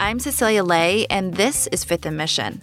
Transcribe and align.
I'm 0.00 0.20
Cecilia 0.20 0.62
Lei, 0.64 1.06
and 1.10 1.34
this 1.34 1.66
is 1.66 1.84
Fifth 1.84 2.06
and 2.06 2.16
Mission. 2.16 2.62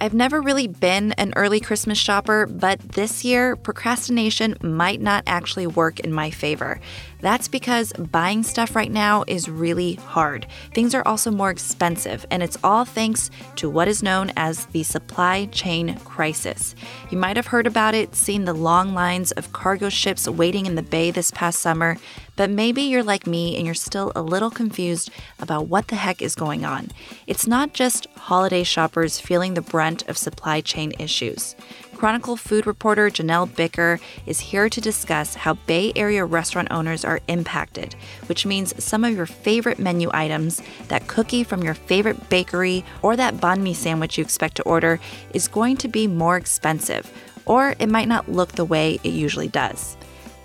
I've 0.00 0.14
never 0.14 0.40
really 0.40 0.68
been 0.68 1.12
an 1.12 1.32
early 1.36 1.60
Christmas 1.60 1.98
shopper, 1.98 2.46
but 2.46 2.80
this 2.80 3.24
year, 3.24 3.56
procrastination 3.56 4.56
might 4.62 5.00
not 5.00 5.22
actually 5.26 5.66
work 5.66 6.00
in 6.00 6.12
my 6.12 6.30
favor. 6.30 6.80
That's 7.20 7.46
because 7.46 7.92
buying 7.92 8.42
stuff 8.42 8.74
right 8.74 8.90
now 8.90 9.22
is 9.26 9.48
really 9.48 9.94
hard. 9.94 10.46
Things 10.72 10.94
are 10.94 11.06
also 11.06 11.30
more 11.30 11.50
expensive, 11.50 12.24
and 12.30 12.42
it's 12.42 12.58
all 12.64 12.84
thanks 12.84 13.30
to 13.56 13.68
what 13.68 13.86
is 13.86 14.02
known 14.02 14.32
as 14.36 14.66
the 14.66 14.82
supply 14.82 15.46
chain 15.52 15.98
crisis. 15.98 16.74
You 17.10 17.18
might 17.18 17.36
have 17.36 17.48
heard 17.48 17.66
about 17.66 17.94
it, 17.94 18.14
seen 18.14 18.44
the 18.44 18.54
long 18.54 18.94
lines 18.94 19.30
of 19.32 19.52
cargo 19.52 19.88
ships 19.88 20.28
waiting 20.28 20.66
in 20.66 20.74
the 20.74 20.82
bay 20.82 21.10
this 21.10 21.30
past 21.32 21.58
summer, 21.58 21.96
but 22.36 22.50
maybe 22.50 22.82
you're 22.82 23.02
like 23.02 23.26
me 23.26 23.56
and 23.56 23.66
you're 23.66 23.74
still 23.74 24.12
a 24.14 24.22
little 24.22 24.50
confused 24.50 25.10
about 25.38 25.68
what 25.68 25.88
the 25.88 25.96
heck 25.96 26.22
is 26.22 26.34
going 26.34 26.64
on. 26.64 26.88
It's 27.26 27.46
not 27.46 27.72
just 27.72 28.06
holiday 28.16 28.62
shoppers 28.62 29.20
feeling 29.20 29.54
the 29.54 29.62
brunt 29.62 30.08
of 30.08 30.16
supply 30.16 30.60
chain 30.60 30.92
issues. 30.98 31.54
Chronicle 31.94 32.36
food 32.36 32.66
reporter 32.66 33.10
Janelle 33.10 33.48
Bitker 33.48 34.00
is 34.26 34.40
here 34.40 34.68
to 34.68 34.80
discuss 34.80 35.36
how 35.36 35.54
Bay 35.54 35.92
Area 35.94 36.24
restaurant 36.24 36.66
owners 36.72 37.04
are 37.04 37.20
impacted, 37.28 37.94
which 38.26 38.44
means 38.44 38.82
some 38.82 39.04
of 39.04 39.14
your 39.14 39.26
favorite 39.26 39.78
menu 39.78 40.10
items, 40.12 40.60
that 40.88 41.06
cookie 41.06 41.44
from 41.44 41.62
your 41.62 41.74
favorite 41.74 42.28
bakery, 42.28 42.84
or 43.02 43.14
that 43.14 43.36
banh 43.36 43.60
mi 43.60 43.72
sandwich 43.72 44.18
you 44.18 44.24
expect 44.24 44.56
to 44.56 44.64
order 44.64 44.98
is 45.32 45.46
going 45.46 45.76
to 45.76 45.86
be 45.86 46.08
more 46.08 46.36
expensive, 46.36 47.12
or 47.46 47.76
it 47.78 47.88
might 47.88 48.08
not 48.08 48.28
look 48.28 48.52
the 48.52 48.64
way 48.64 48.98
it 49.04 49.12
usually 49.12 49.46
does. 49.48 49.96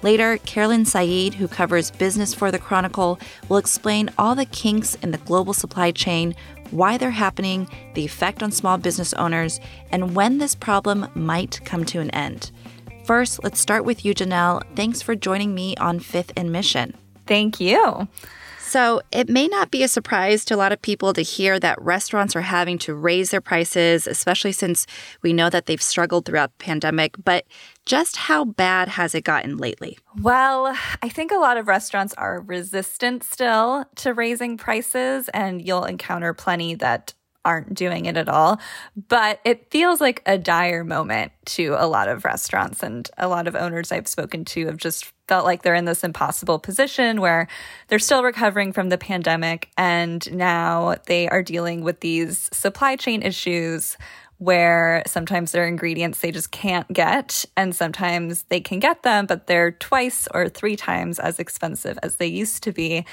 Later, 0.03 0.37
Carolyn 0.45 0.85
Said, 0.85 1.33
who 1.33 1.47
covers 1.47 1.91
business 1.91 2.33
for 2.33 2.51
the 2.51 2.59
Chronicle, 2.59 3.19
will 3.49 3.57
explain 3.57 4.11
all 4.17 4.35
the 4.35 4.45
kinks 4.45 4.95
in 4.95 5.11
the 5.11 5.17
global 5.19 5.53
supply 5.53 5.91
chain, 5.91 6.35
why 6.71 6.97
they're 6.97 7.11
happening, 7.11 7.67
the 7.95 8.05
effect 8.05 8.43
on 8.43 8.51
small 8.51 8.77
business 8.77 9.13
owners, 9.13 9.59
and 9.91 10.15
when 10.15 10.37
this 10.37 10.53
problem 10.53 11.09
might 11.15 11.59
come 11.65 11.83
to 11.85 11.99
an 11.99 12.11
end. 12.11 12.51
First, 13.05 13.43
let's 13.43 13.59
start 13.59 13.85
with 13.85 14.03
you, 14.03 14.13
Janelle. 14.13 14.63
Thanks 14.75 15.01
for 15.01 15.15
joining 15.15 15.55
me 15.55 15.75
on 15.77 15.99
Fifth 15.99 16.33
and 16.35 16.51
Mission. 16.51 16.93
Thank 17.25 17.59
you. 17.59 18.07
So, 18.67 19.01
it 19.13 19.29
may 19.29 19.47
not 19.47 19.71
be 19.71 19.81
a 19.81 19.87
surprise 19.87 20.43
to 20.45 20.55
a 20.55 20.57
lot 20.57 20.73
of 20.73 20.81
people 20.81 21.13
to 21.13 21.21
hear 21.21 21.57
that 21.57 21.81
restaurants 21.81 22.35
are 22.35 22.41
having 22.41 22.77
to 22.79 22.93
raise 22.93 23.31
their 23.31 23.39
prices, 23.39 24.07
especially 24.07 24.51
since 24.51 24.85
we 25.21 25.31
know 25.31 25.49
that 25.49 25.67
they've 25.67 25.81
struggled 25.81 26.25
throughout 26.25 26.51
the 26.57 26.65
pandemic. 26.65 27.15
But 27.23 27.45
just 27.85 28.17
how 28.17 28.43
bad 28.43 28.89
has 28.89 29.15
it 29.15 29.23
gotten 29.23 29.55
lately? 29.55 29.97
Well, 30.21 30.77
I 31.01 31.07
think 31.07 31.31
a 31.31 31.37
lot 31.37 31.55
of 31.55 31.69
restaurants 31.69 32.13
are 32.15 32.41
resistant 32.41 33.23
still 33.23 33.85
to 33.95 34.13
raising 34.13 34.57
prices, 34.57 35.29
and 35.29 35.65
you'll 35.65 35.85
encounter 35.85 36.33
plenty 36.33 36.75
that 36.75 37.13
aren't 37.45 37.73
doing 37.73 38.05
it 38.05 38.17
at 38.17 38.27
all. 38.27 38.59
But 39.07 39.39
it 39.45 39.71
feels 39.71 40.01
like 40.01 40.21
a 40.25 40.37
dire 40.37 40.83
moment 40.83 41.31
to 41.45 41.75
a 41.79 41.87
lot 41.87 42.09
of 42.09 42.25
restaurants 42.25 42.83
and 42.83 43.09
a 43.17 43.29
lot 43.29 43.47
of 43.47 43.55
owners 43.55 43.93
I've 43.93 44.09
spoken 44.09 44.43
to 44.45 44.65
have 44.65 44.75
just 44.75 45.13
felt 45.27 45.45
like 45.45 45.61
they're 45.61 45.75
in 45.75 45.85
this 45.85 46.03
impossible 46.03 46.59
position 46.59 47.21
where 47.21 47.47
they're 47.87 47.99
still 47.99 48.23
recovering 48.23 48.71
from 48.71 48.89
the 48.89 48.97
pandemic 48.97 49.69
and 49.77 50.31
now 50.33 50.95
they 51.05 51.27
are 51.29 51.43
dealing 51.43 51.83
with 51.83 51.99
these 51.99 52.49
supply 52.53 52.95
chain 52.95 53.21
issues 53.21 53.97
where 54.39 55.01
sometimes 55.07 55.51
there 55.51 55.63
are 55.63 55.67
ingredients 55.67 56.19
they 56.19 56.31
just 56.31 56.51
can't 56.51 56.87
get, 56.93 57.43
and 57.55 57.75
sometimes 57.75 58.43
they 58.43 58.59
can 58.59 58.79
get 58.79 59.01
them, 59.03 59.25
but 59.25 59.47
they're 59.47 59.71
twice 59.71 60.27
or 60.33 60.47
three 60.47 60.75
times 60.75 61.17
as 61.19 61.39
expensive 61.39 61.97
as 62.03 62.17
they 62.17 62.27
used 62.27 62.61
to 62.63 62.71
be. 62.71 63.03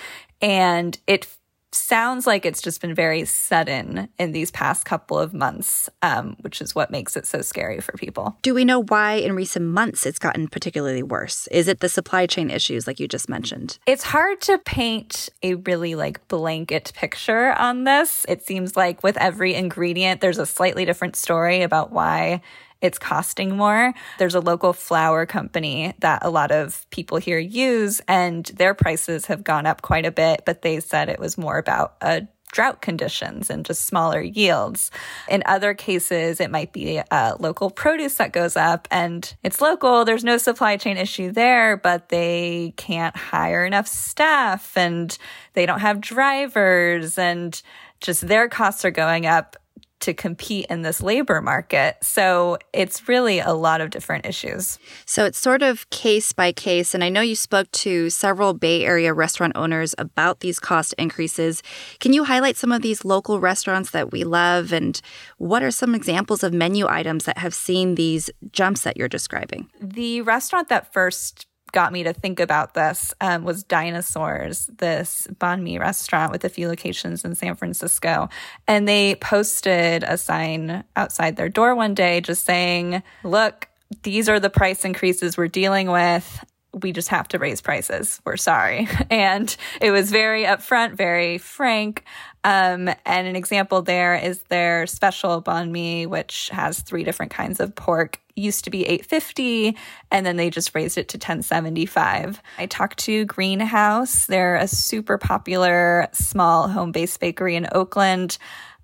And 0.42 0.98
it 1.06 1.26
sounds 1.74 2.26
like 2.26 2.46
it's 2.46 2.62
just 2.62 2.80
been 2.80 2.94
very 2.94 3.24
sudden 3.24 4.08
in 4.18 4.32
these 4.32 4.50
past 4.50 4.84
couple 4.84 5.18
of 5.18 5.34
months, 5.34 5.90
um, 6.02 6.36
which 6.40 6.60
is 6.60 6.74
what 6.74 6.90
makes 6.90 7.16
it 7.16 7.26
so 7.26 7.40
scary 7.42 7.80
for 7.80 7.92
people. 7.92 8.36
Do 8.42 8.54
we 8.54 8.64
know 8.64 8.82
why 8.82 9.14
in 9.14 9.34
recent 9.34 9.66
months 9.66 10.06
it's 10.06 10.18
gotten 10.18 10.48
particularly 10.48 11.02
worse? 11.02 11.46
Is 11.48 11.68
it 11.68 11.80
the 11.80 11.88
supply 11.88 12.26
chain 12.26 12.50
issues, 12.50 12.86
like 12.86 13.00
you 13.00 13.08
just 13.08 13.28
mentioned? 13.28 13.78
It's 13.86 14.04
hard 14.04 14.40
to 14.42 14.58
paint 14.58 15.28
a 15.42 15.54
really 15.54 15.94
like 15.94 16.26
blanket 16.28 16.92
picture 16.94 17.52
on 17.52 17.84
this. 17.84 18.24
It 18.28 18.44
seems 18.46 18.76
like 18.76 19.02
with 19.02 19.16
every 19.18 19.54
ingredient, 19.54 20.20
there's 20.20 20.38
a 20.38 20.46
slightly 20.46 20.84
different 20.84 21.16
story 21.16 21.62
about 21.62 21.92
why 21.92 22.40
it's 22.80 22.98
costing 22.98 23.56
more. 23.56 23.94
There's 24.18 24.34
a 24.34 24.40
local 24.40 24.72
flour 24.72 25.26
company 25.26 25.94
that 26.00 26.24
a 26.24 26.30
lot 26.30 26.50
of 26.50 26.86
people 26.90 27.18
here 27.18 27.38
use, 27.38 28.00
and 28.08 28.44
their 28.46 28.74
prices 28.74 29.26
have 29.26 29.42
gone 29.44 29.66
up 29.66 29.82
quite 29.82 30.06
a 30.06 30.12
bit, 30.12 30.42
but 30.44 30.62
they 30.62 30.80
said 30.80 31.08
it 31.08 31.18
was 31.18 31.38
more 31.38 31.58
about 31.58 31.94
a 32.00 32.26
drought 32.54 32.80
conditions 32.80 33.50
and 33.50 33.66
just 33.66 33.84
smaller 33.84 34.22
yields. 34.22 34.90
In 35.28 35.42
other 35.44 35.74
cases, 35.74 36.40
it 36.40 36.50
might 36.50 36.72
be 36.72 37.02
uh, 37.10 37.34
local 37.40 37.68
produce 37.68 38.14
that 38.14 38.32
goes 38.32 38.56
up 38.56 38.86
and 38.90 39.34
it's 39.42 39.60
local. 39.60 40.04
There's 40.04 40.24
no 40.24 40.38
supply 40.38 40.76
chain 40.76 40.96
issue 40.96 41.32
there, 41.32 41.76
but 41.76 42.08
they 42.08 42.72
can't 42.76 43.16
hire 43.16 43.66
enough 43.66 43.88
staff 43.88 44.76
and 44.76 45.16
they 45.54 45.66
don't 45.66 45.80
have 45.80 46.00
drivers 46.00 47.18
and 47.18 47.60
just 48.00 48.26
their 48.26 48.48
costs 48.48 48.84
are 48.84 48.92
going 48.92 49.26
up 49.26 49.56
to 50.00 50.12
compete 50.12 50.66
in 50.68 50.82
this 50.82 51.00
labor 51.00 51.40
market. 51.40 51.96
So 52.02 52.58
it's 52.72 53.08
really 53.08 53.38
a 53.38 53.52
lot 53.52 53.80
of 53.80 53.90
different 53.90 54.26
issues. 54.26 54.78
So 55.06 55.24
it's 55.24 55.38
sort 55.38 55.62
of 55.62 55.88
case 55.90 56.32
by 56.32 56.52
case. 56.52 56.94
And 56.94 57.02
I 57.02 57.08
know 57.08 57.20
you 57.20 57.36
spoke 57.36 57.70
to 57.72 58.10
several 58.10 58.52
Bay 58.52 58.84
Area 58.84 59.14
restaurant 59.14 59.54
owners 59.56 59.94
about 59.96 60.40
these 60.40 60.58
cost 60.58 60.94
increases. 60.98 61.62
Can 62.00 62.12
you 62.12 62.24
highlight 62.24 62.56
some 62.56 62.72
of 62.72 62.82
these 62.82 63.04
local 63.04 63.40
restaurants 63.40 63.90
that 63.92 64.12
we 64.12 64.24
love? 64.24 64.72
And 64.72 65.00
what 65.38 65.62
are 65.62 65.70
some 65.70 65.94
examples 65.94 66.42
of 66.42 66.52
menu 66.52 66.86
items 66.86 67.24
that 67.24 67.38
have 67.38 67.54
seen 67.54 67.94
these 67.94 68.30
jumps 68.52 68.82
that 68.82 68.96
you're 68.96 69.08
describing? 69.08 69.70
The 69.80 70.20
restaurant 70.20 70.68
that 70.68 70.92
first 70.92 71.46
got 71.74 71.92
me 71.92 72.04
to 72.04 72.14
think 72.14 72.40
about 72.40 72.72
this 72.72 73.12
um, 73.20 73.44
was 73.44 73.64
Dinosaurs, 73.64 74.66
this 74.78 75.26
banh 75.32 75.60
mi 75.60 75.78
restaurant 75.78 76.32
with 76.32 76.44
a 76.44 76.48
few 76.48 76.68
locations 76.68 77.24
in 77.24 77.34
San 77.34 77.56
Francisco. 77.56 78.30
And 78.66 78.88
they 78.88 79.16
posted 79.16 80.04
a 80.04 80.16
sign 80.16 80.84
outside 80.96 81.36
their 81.36 81.50
door 81.50 81.74
one 81.74 81.92
day 81.92 82.22
just 82.22 82.46
saying, 82.46 83.02
look, 83.24 83.68
these 84.04 84.28
are 84.28 84.40
the 84.40 84.50
price 84.50 84.84
increases 84.84 85.36
we're 85.36 85.48
dealing 85.48 85.90
with 85.90 86.44
we 86.82 86.92
just 86.92 87.08
have 87.08 87.28
to 87.28 87.38
raise 87.38 87.60
prices. 87.60 88.20
We're 88.24 88.36
sorry. 88.36 88.88
And 89.10 89.54
it 89.80 89.90
was 89.90 90.10
very 90.10 90.44
upfront, 90.44 90.96
very 90.96 91.38
frank. 91.38 92.04
Um, 92.42 92.88
and 93.06 93.26
an 93.26 93.36
example 93.36 93.82
there 93.82 94.14
is 94.14 94.42
their 94.44 94.86
special 94.86 95.42
banh 95.42 95.70
mi, 95.70 96.06
which 96.06 96.48
has 96.50 96.80
three 96.80 97.04
different 97.04 97.32
kinds 97.32 97.60
of 97.60 97.74
pork. 97.74 98.20
Used 98.36 98.64
to 98.64 98.70
be 98.70 98.84
850 98.84 99.76
and 100.10 100.26
then 100.26 100.36
they 100.36 100.50
just 100.50 100.74
raised 100.74 100.98
it 100.98 101.08
to 101.10 101.16
1075. 101.16 102.42
I 102.58 102.66
talked 102.66 102.98
to 103.00 103.24
Greenhouse. 103.26 104.26
They're 104.26 104.56
a 104.56 104.66
super 104.66 105.18
popular 105.18 106.08
small 106.12 106.68
home-based 106.68 107.20
bakery 107.20 107.54
in 107.54 107.68
Oakland. 107.70 108.38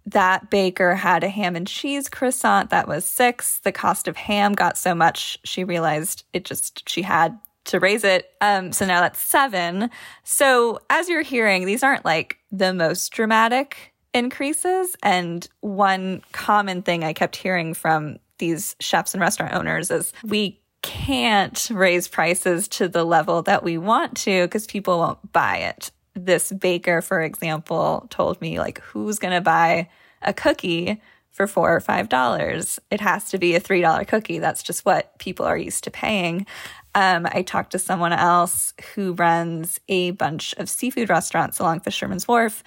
That 0.07 0.51
baker 0.51 0.95
had 0.95 1.25
a 1.25 1.29
ham 1.29 1.57
and 1.57 1.67
cheese 1.67 2.09
croissant 2.09 2.71
that 2.71 2.89
was 2.89 3.05
six. 3.05 3.59
The 3.61 3.73
cost 3.73 4.09
of 4.09 4.17
ham 4.17 4.55
got 4.55 4.79
so 4.79 4.95
much 4.95 5.39
she 5.45 5.65
realized 5.65 6.25
it 6.33 6.45
just 6.45 6.89
she 6.89 7.03
had 7.03 7.39
to 7.67 7.79
raise 7.79 8.05
it. 8.05 8.31
Um, 8.41 8.73
so 8.73 8.87
now 8.87 9.01
that's 9.01 9.21
seven. 9.21 9.91
So 10.25 10.81
as 10.89 11.09
you're 11.09 11.23
hearing, 11.23 11.67
these 11.67 11.83
aren't 11.83 12.05
like 12.05 12.39
the 12.51 12.73
most 12.73 13.13
dramatic 13.13 13.93
increases. 14.15 14.97
And 15.03 15.47
one 15.61 16.23
common 16.33 16.83
thing 16.83 17.05
I 17.05 17.13
kept 17.13 17.37
hearing 17.37 17.75
from 17.75 18.19
these 18.39 18.75
chefs 18.81 19.15
and 19.15 19.21
restaurant 19.21 19.55
owners 19.55 19.91
is 19.91 20.13
we 20.25 20.61
can't 20.83 21.69
raise 21.71 22.09
prices 22.09 22.67
to 22.69 22.89
the 22.89 23.05
level 23.05 23.43
that 23.43 23.63
we 23.63 23.79
want 23.79 24.17
to 24.17 24.47
because 24.47 24.67
people 24.67 24.99
won't 24.99 25.33
buy 25.33 25.59
it. 25.59 25.91
This 26.15 26.51
baker, 26.51 27.03
for 27.03 27.21
example, 27.21 28.07
told 28.11 28.41
me, 28.41 28.59
like, 28.59 28.81
who's 28.81 29.19
going 29.19 29.35
to 29.35 29.41
buy 29.41 29.89
a 30.23 30.33
cookie 30.33 31.01
for 31.31 31.47
four 31.47 31.75
or 31.75 31.81
five 31.81 32.09
dollars? 32.09 32.81
It 32.91 33.01
has 33.01 33.31
to 33.31 33.39
be 33.39 33.55
a 33.55 33.61
three 33.61 33.81
dollar 33.81 34.05
cookie. 34.05 34.39
That's 34.39 34.63
just 34.63 34.85
what 34.85 35.17
people 35.19 35.47
are 35.47 35.57
used 35.57 35.85
to 35.85 35.91
paying. 35.91 36.47
Um, 36.95 37.27
I 37.31 37.43
talked 37.43 37.73
to 37.73 37.79
someone 37.79 38.13
else 38.13 38.75
who 38.95 39.13
runs 39.13 39.79
a 39.89 40.11
bunch 40.13 40.55
of 40.55 40.69
seafood 40.69 41.09
restaurants 41.09 41.59
along 41.59 41.81
Fisherman's 41.81 42.27
Wharf. 42.27 42.63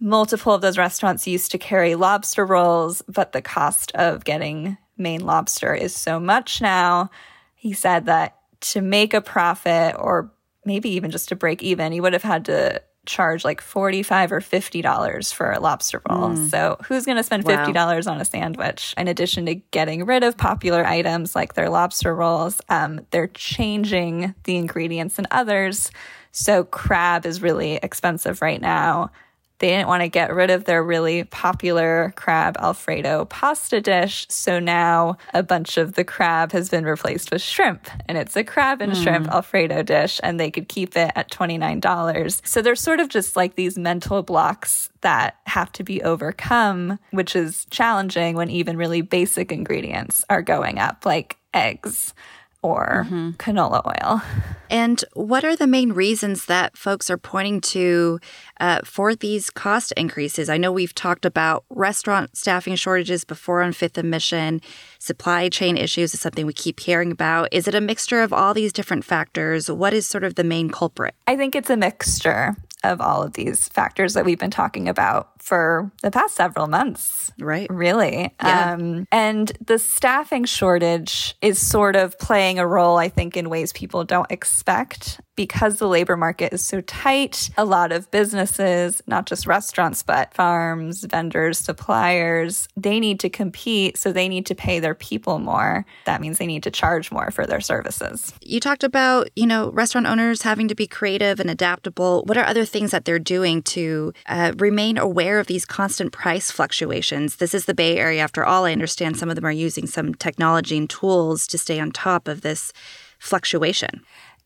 Multiple 0.00 0.54
of 0.54 0.62
those 0.62 0.78
restaurants 0.78 1.26
used 1.26 1.50
to 1.52 1.58
carry 1.58 1.94
lobster 1.94 2.44
rolls, 2.44 3.02
but 3.08 3.32
the 3.32 3.42
cost 3.42 3.92
of 3.92 4.24
getting 4.24 4.76
Maine 4.96 5.24
lobster 5.24 5.74
is 5.74 5.94
so 5.94 6.20
much 6.20 6.60
now. 6.60 7.10
He 7.54 7.72
said 7.72 8.06
that 8.06 8.36
to 8.60 8.82
make 8.82 9.14
a 9.14 9.20
profit 9.20 9.94
or 9.98 10.30
maybe 10.64 10.90
even 10.90 11.10
just 11.10 11.28
to 11.30 11.36
break 11.36 11.62
even, 11.62 11.92
he 11.92 12.00
would 12.00 12.12
have 12.12 12.22
had 12.22 12.44
to 12.46 12.82
charge 13.06 13.44
like 13.44 13.60
45 13.60 14.32
or 14.32 14.40
50 14.40 14.82
dollars 14.82 15.32
for 15.32 15.52
a 15.52 15.60
lobster 15.60 16.02
roll. 16.08 16.30
Mm. 16.30 16.50
So, 16.50 16.76
who's 16.86 17.04
going 17.04 17.16
to 17.16 17.22
spend 17.22 17.44
50 17.44 17.72
dollars 17.72 18.06
wow. 18.06 18.14
on 18.14 18.20
a 18.20 18.24
sandwich? 18.24 18.94
In 18.96 19.08
addition 19.08 19.46
to 19.46 19.54
getting 19.54 20.04
rid 20.04 20.22
of 20.22 20.36
popular 20.36 20.84
items 20.84 21.34
like 21.34 21.54
their 21.54 21.70
lobster 21.70 22.14
rolls, 22.14 22.60
um, 22.68 23.06
they're 23.10 23.28
changing 23.28 24.34
the 24.44 24.56
ingredients 24.56 25.18
in 25.18 25.26
others. 25.30 25.90
So, 26.32 26.64
crab 26.64 27.26
is 27.26 27.42
really 27.42 27.74
expensive 27.76 28.42
right 28.42 28.60
now. 28.60 29.10
They 29.60 29.68
didn't 29.68 29.88
want 29.88 30.02
to 30.02 30.08
get 30.08 30.34
rid 30.34 30.50
of 30.50 30.64
their 30.64 30.82
really 30.82 31.24
popular 31.24 32.12
crab 32.16 32.56
Alfredo 32.58 33.26
pasta 33.26 33.80
dish. 33.80 34.26
So 34.30 34.58
now 34.58 35.18
a 35.34 35.42
bunch 35.42 35.76
of 35.76 35.92
the 35.92 36.04
crab 36.04 36.52
has 36.52 36.70
been 36.70 36.84
replaced 36.84 37.30
with 37.30 37.42
shrimp 37.42 37.88
and 38.06 38.16
it's 38.16 38.36
a 38.36 38.42
crab 38.42 38.80
and 38.80 38.92
mm. 38.92 39.02
shrimp 39.02 39.28
Alfredo 39.28 39.82
dish 39.82 40.18
and 40.22 40.40
they 40.40 40.50
could 40.50 40.68
keep 40.68 40.96
it 40.96 41.12
at 41.14 41.30
$29. 41.30 42.40
So 42.46 42.62
there's 42.62 42.80
sort 42.80 43.00
of 43.00 43.10
just 43.10 43.36
like 43.36 43.54
these 43.54 43.76
mental 43.76 44.22
blocks 44.22 44.88
that 45.02 45.36
have 45.46 45.70
to 45.72 45.84
be 45.84 46.02
overcome, 46.02 46.98
which 47.10 47.36
is 47.36 47.66
challenging 47.70 48.36
when 48.36 48.48
even 48.48 48.78
really 48.78 49.02
basic 49.02 49.52
ingredients 49.52 50.24
are 50.30 50.42
going 50.42 50.78
up, 50.78 51.04
like 51.04 51.36
eggs 51.52 52.14
or 52.62 53.04
mm-hmm. 53.06 53.30
canola 53.30 53.82
oil. 53.86 54.22
And 54.70 55.04
what 55.14 55.44
are 55.44 55.56
the 55.56 55.66
main 55.66 55.92
reasons 55.92 56.44
that 56.46 56.76
folks 56.76 57.10
are 57.10 57.18
pointing 57.18 57.60
to 57.62 58.20
uh, 58.60 58.80
for 58.84 59.14
these 59.14 59.50
cost 59.50 59.92
increases? 59.96 60.48
I 60.48 60.58
know 60.58 60.70
we've 60.70 60.94
talked 60.94 61.24
about 61.24 61.64
restaurant 61.70 62.36
staffing 62.36 62.76
shortages 62.76 63.24
before 63.24 63.62
on 63.62 63.72
Fifth 63.72 63.98
and 63.98 64.10
Mission. 64.10 64.60
Supply 64.98 65.48
chain 65.48 65.76
issues 65.76 66.14
is 66.14 66.20
something 66.20 66.46
we 66.46 66.52
keep 66.52 66.78
hearing 66.78 67.10
about. 67.10 67.48
Is 67.50 67.66
it 67.66 67.74
a 67.74 67.80
mixture 67.80 68.22
of 68.22 68.32
all 68.32 68.54
these 68.54 68.72
different 68.72 69.04
factors? 69.04 69.70
What 69.70 69.92
is 69.92 70.06
sort 70.06 70.22
of 70.22 70.36
the 70.36 70.44
main 70.44 70.70
culprit? 70.70 71.14
I 71.26 71.36
think 71.36 71.56
it's 71.56 71.70
a 71.70 71.76
mixture 71.76 72.56
of 72.82 73.00
all 73.00 73.22
of 73.22 73.34
these 73.34 73.68
factors 73.68 74.14
that 74.14 74.24
we've 74.24 74.38
been 74.38 74.50
talking 74.50 74.88
about 74.88 75.30
for 75.42 75.90
the 76.02 76.10
past 76.10 76.34
several 76.34 76.66
months. 76.66 77.32
Right. 77.38 77.68
Really. 77.70 78.34
Yeah. 78.42 78.72
Um, 78.74 79.06
and 79.10 79.52
the 79.64 79.78
staffing 79.78 80.44
shortage 80.44 81.36
is 81.40 81.58
sort 81.58 81.96
of 81.96 82.18
playing 82.18 82.58
a 82.58 82.66
role, 82.66 82.96
I 82.96 83.08
think, 83.08 83.36
in 83.36 83.50
ways 83.50 83.72
people 83.72 84.04
don't 84.04 84.30
expect 84.30 85.20
because 85.40 85.78
the 85.78 85.88
labor 85.88 86.18
market 86.18 86.52
is 86.52 86.62
so 86.62 86.82
tight, 86.82 87.48
a 87.56 87.64
lot 87.64 87.92
of 87.92 88.10
businesses, 88.10 89.02
not 89.06 89.24
just 89.24 89.46
restaurants, 89.46 90.02
but 90.02 90.34
farms, 90.34 91.02
vendors, 91.04 91.56
suppliers, 91.56 92.68
they 92.76 93.00
need 93.00 93.18
to 93.18 93.30
compete. 93.30 93.96
So 93.96 94.12
they 94.12 94.28
need 94.28 94.44
to 94.44 94.54
pay 94.54 94.80
their 94.80 94.94
people 94.94 95.38
more. 95.38 95.86
That 96.04 96.20
means 96.20 96.36
they 96.36 96.46
need 96.46 96.62
to 96.64 96.70
charge 96.70 97.10
more 97.10 97.30
for 97.30 97.46
their 97.46 97.62
services. 97.62 98.34
You 98.42 98.60
talked 98.60 98.84
about, 98.84 99.30
you 99.34 99.46
know, 99.46 99.70
restaurant 99.70 100.06
owners 100.06 100.42
having 100.42 100.68
to 100.68 100.74
be 100.74 100.86
creative 100.86 101.40
and 101.40 101.48
adaptable. 101.48 102.22
What 102.26 102.36
are 102.36 102.44
other 102.44 102.66
things 102.66 102.90
that 102.90 103.06
they're 103.06 103.18
doing 103.18 103.62
to 103.62 104.12
uh, 104.26 104.52
remain 104.58 104.98
aware 104.98 105.40
of 105.40 105.46
these 105.46 105.64
constant 105.64 106.12
price 106.12 106.50
fluctuations? 106.50 107.36
This 107.36 107.54
is 107.54 107.64
the 107.64 107.72
Bay 107.72 107.96
Area, 107.96 108.20
after 108.20 108.44
all. 108.44 108.66
I 108.66 108.72
understand 108.72 109.16
some 109.16 109.30
of 109.30 109.36
them 109.36 109.46
are 109.46 109.50
using 109.50 109.86
some 109.86 110.14
technology 110.14 110.76
and 110.76 110.90
tools 110.90 111.46
to 111.46 111.56
stay 111.56 111.80
on 111.80 111.92
top 111.92 112.28
of 112.28 112.42
this 112.42 112.74
fluctuation. 113.18 114.02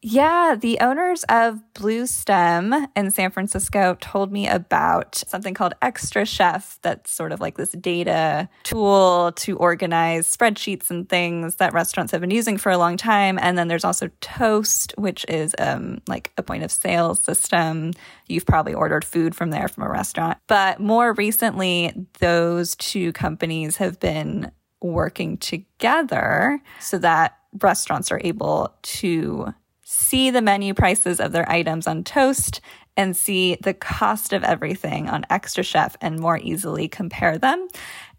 Yeah, 0.07 0.55
the 0.61 0.81
owners 0.81 1.25
of 1.31 1.63
Bluestem 1.73 2.89
in 2.95 3.11
San 3.11 3.31
Francisco 3.31 3.97
told 4.03 4.31
me 4.31 4.47
about 4.47 5.23
something 5.27 5.55
called 5.55 5.73
xtraCHEF 5.81 6.77
that's 6.83 7.11
sort 7.11 7.33
of 7.33 7.41
like 7.41 7.57
this 7.57 7.73
data 7.73 8.51
tool 8.65 9.33
to 9.37 9.57
organize 9.57 10.27
spreadsheets 10.31 10.91
and 10.91 11.09
things 11.09 11.55
that 11.55 11.73
restaurants 11.73 12.13
have 12.13 12.21
been 12.21 12.31
using 12.31 12.59
for 12.59 12.71
a 12.71 12.77
long 12.77 12.99
time. 12.99 13.39
And 13.41 13.57
then 13.57 13.69
there's 13.69 13.83
also 13.83 14.11
Toast, 14.21 14.93
which 14.99 15.25
is 15.27 15.55
um, 15.59 16.03
like 16.07 16.33
a 16.37 16.43
point 16.43 16.65
of 16.65 16.71
sale 16.71 17.15
system. 17.15 17.93
You've 18.29 18.45
probably 18.45 18.75
ordered 18.75 19.07
food 19.07 19.35
from 19.35 19.49
there 19.49 19.69
from 19.69 19.85
a 19.85 19.89
restaurant. 19.89 20.37
But 20.49 20.81
more 20.81 21.15
recently, 21.15 21.95
those 22.19 22.77
two 22.77 23.15
companies 23.15 23.79
have 23.79 23.99
been 24.01 24.53
working 24.83 25.39
together 25.39 26.61
so 26.79 26.99
that 26.99 27.39
restaurants 27.63 28.13
are 28.13 28.21
able 28.23 28.75
to 28.83 29.55
see 29.85 30.31
the 30.31 30.43
menu 30.43 30.75
prices 30.75 31.21
of 31.21 31.33
their 31.33 31.49
items 31.51 31.87
on 31.87 32.03
Toast 32.03 32.61
and 32.97 33.17
see 33.17 33.57
the 33.61 33.75
cost 33.75 34.33
of 34.33 34.43
everything 34.43 35.09
on 35.09 35.25
xtraCHEF 35.31 35.95
and 36.01 36.19
more 36.19 36.39
easily 36.39 36.89
compare 36.89 37.39
them. 37.39 37.69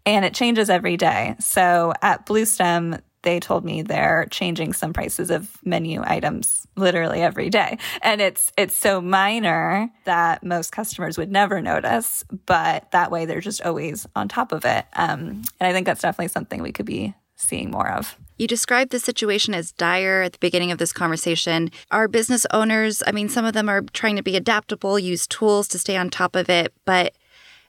And 0.04 0.24
it 0.24 0.34
changes 0.34 0.70
every 0.70 0.96
day. 0.96 1.34
So 1.40 1.92
at 2.00 2.26
Bluestem, 2.26 3.00
they 3.22 3.40
told 3.40 3.64
me 3.64 3.82
they're 3.82 4.28
changing 4.30 4.72
some 4.72 4.92
prices 4.92 5.30
of 5.30 5.58
menu 5.64 6.00
items 6.04 6.64
literally 6.76 7.22
every 7.22 7.50
day. 7.50 7.76
And 8.00 8.20
it's 8.20 8.52
it's 8.56 8.76
so 8.76 9.00
minor 9.00 9.90
that 10.04 10.44
most 10.44 10.70
customers 10.70 11.18
would 11.18 11.32
never 11.32 11.60
notice, 11.60 12.24
but 12.46 12.88
that 12.92 13.10
way 13.10 13.24
they're 13.24 13.40
just 13.40 13.62
always 13.62 14.06
on 14.14 14.28
top 14.28 14.52
of 14.52 14.64
it. 14.64 14.86
Um, 14.94 15.42
and 15.58 15.66
I 15.66 15.72
think 15.72 15.86
that's 15.86 16.02
definitely 16.02 16.28
something 16.28 16.62
we 16.62 16.70
could 16.70 16.86
be 16.86 17.14
seeing 17.36 17.70
more 17.70 17.90
of. 17.90 18.16
You 18.38 18.46
described 18.46 18.90
the 18.90 19.00
situation 19.00 19.54
as 19.54 19.72
dire 19.72 20.22
at 20.22 20.32
the 20.32 20.38
beginning 20.38 20.70
of 20.70 20.78
this 20.78 20.92
conversation. 20.92 21.70
Our 21.90 22.08
business 22.08 22.46
owners, 22.52 23.02
I 23.06 23.12
mean, 23.12 23.28
some 23.28 23.44
of 23.44 23.54
them 23.54 23.68
are 23.68 23.82
trying 23.92 24.16
to 24.16 24.22
be 24.22 24.36
adaptable, 24.36 24.98
use 24.98 25.26
tools 25.26 25.68
to 25.68 25.78
stay 25.78 25.96
on 25.96 26.10
top 26.10 26.36
of 26.36 26.50
it, 26.50 26.74
but 26.84 27.14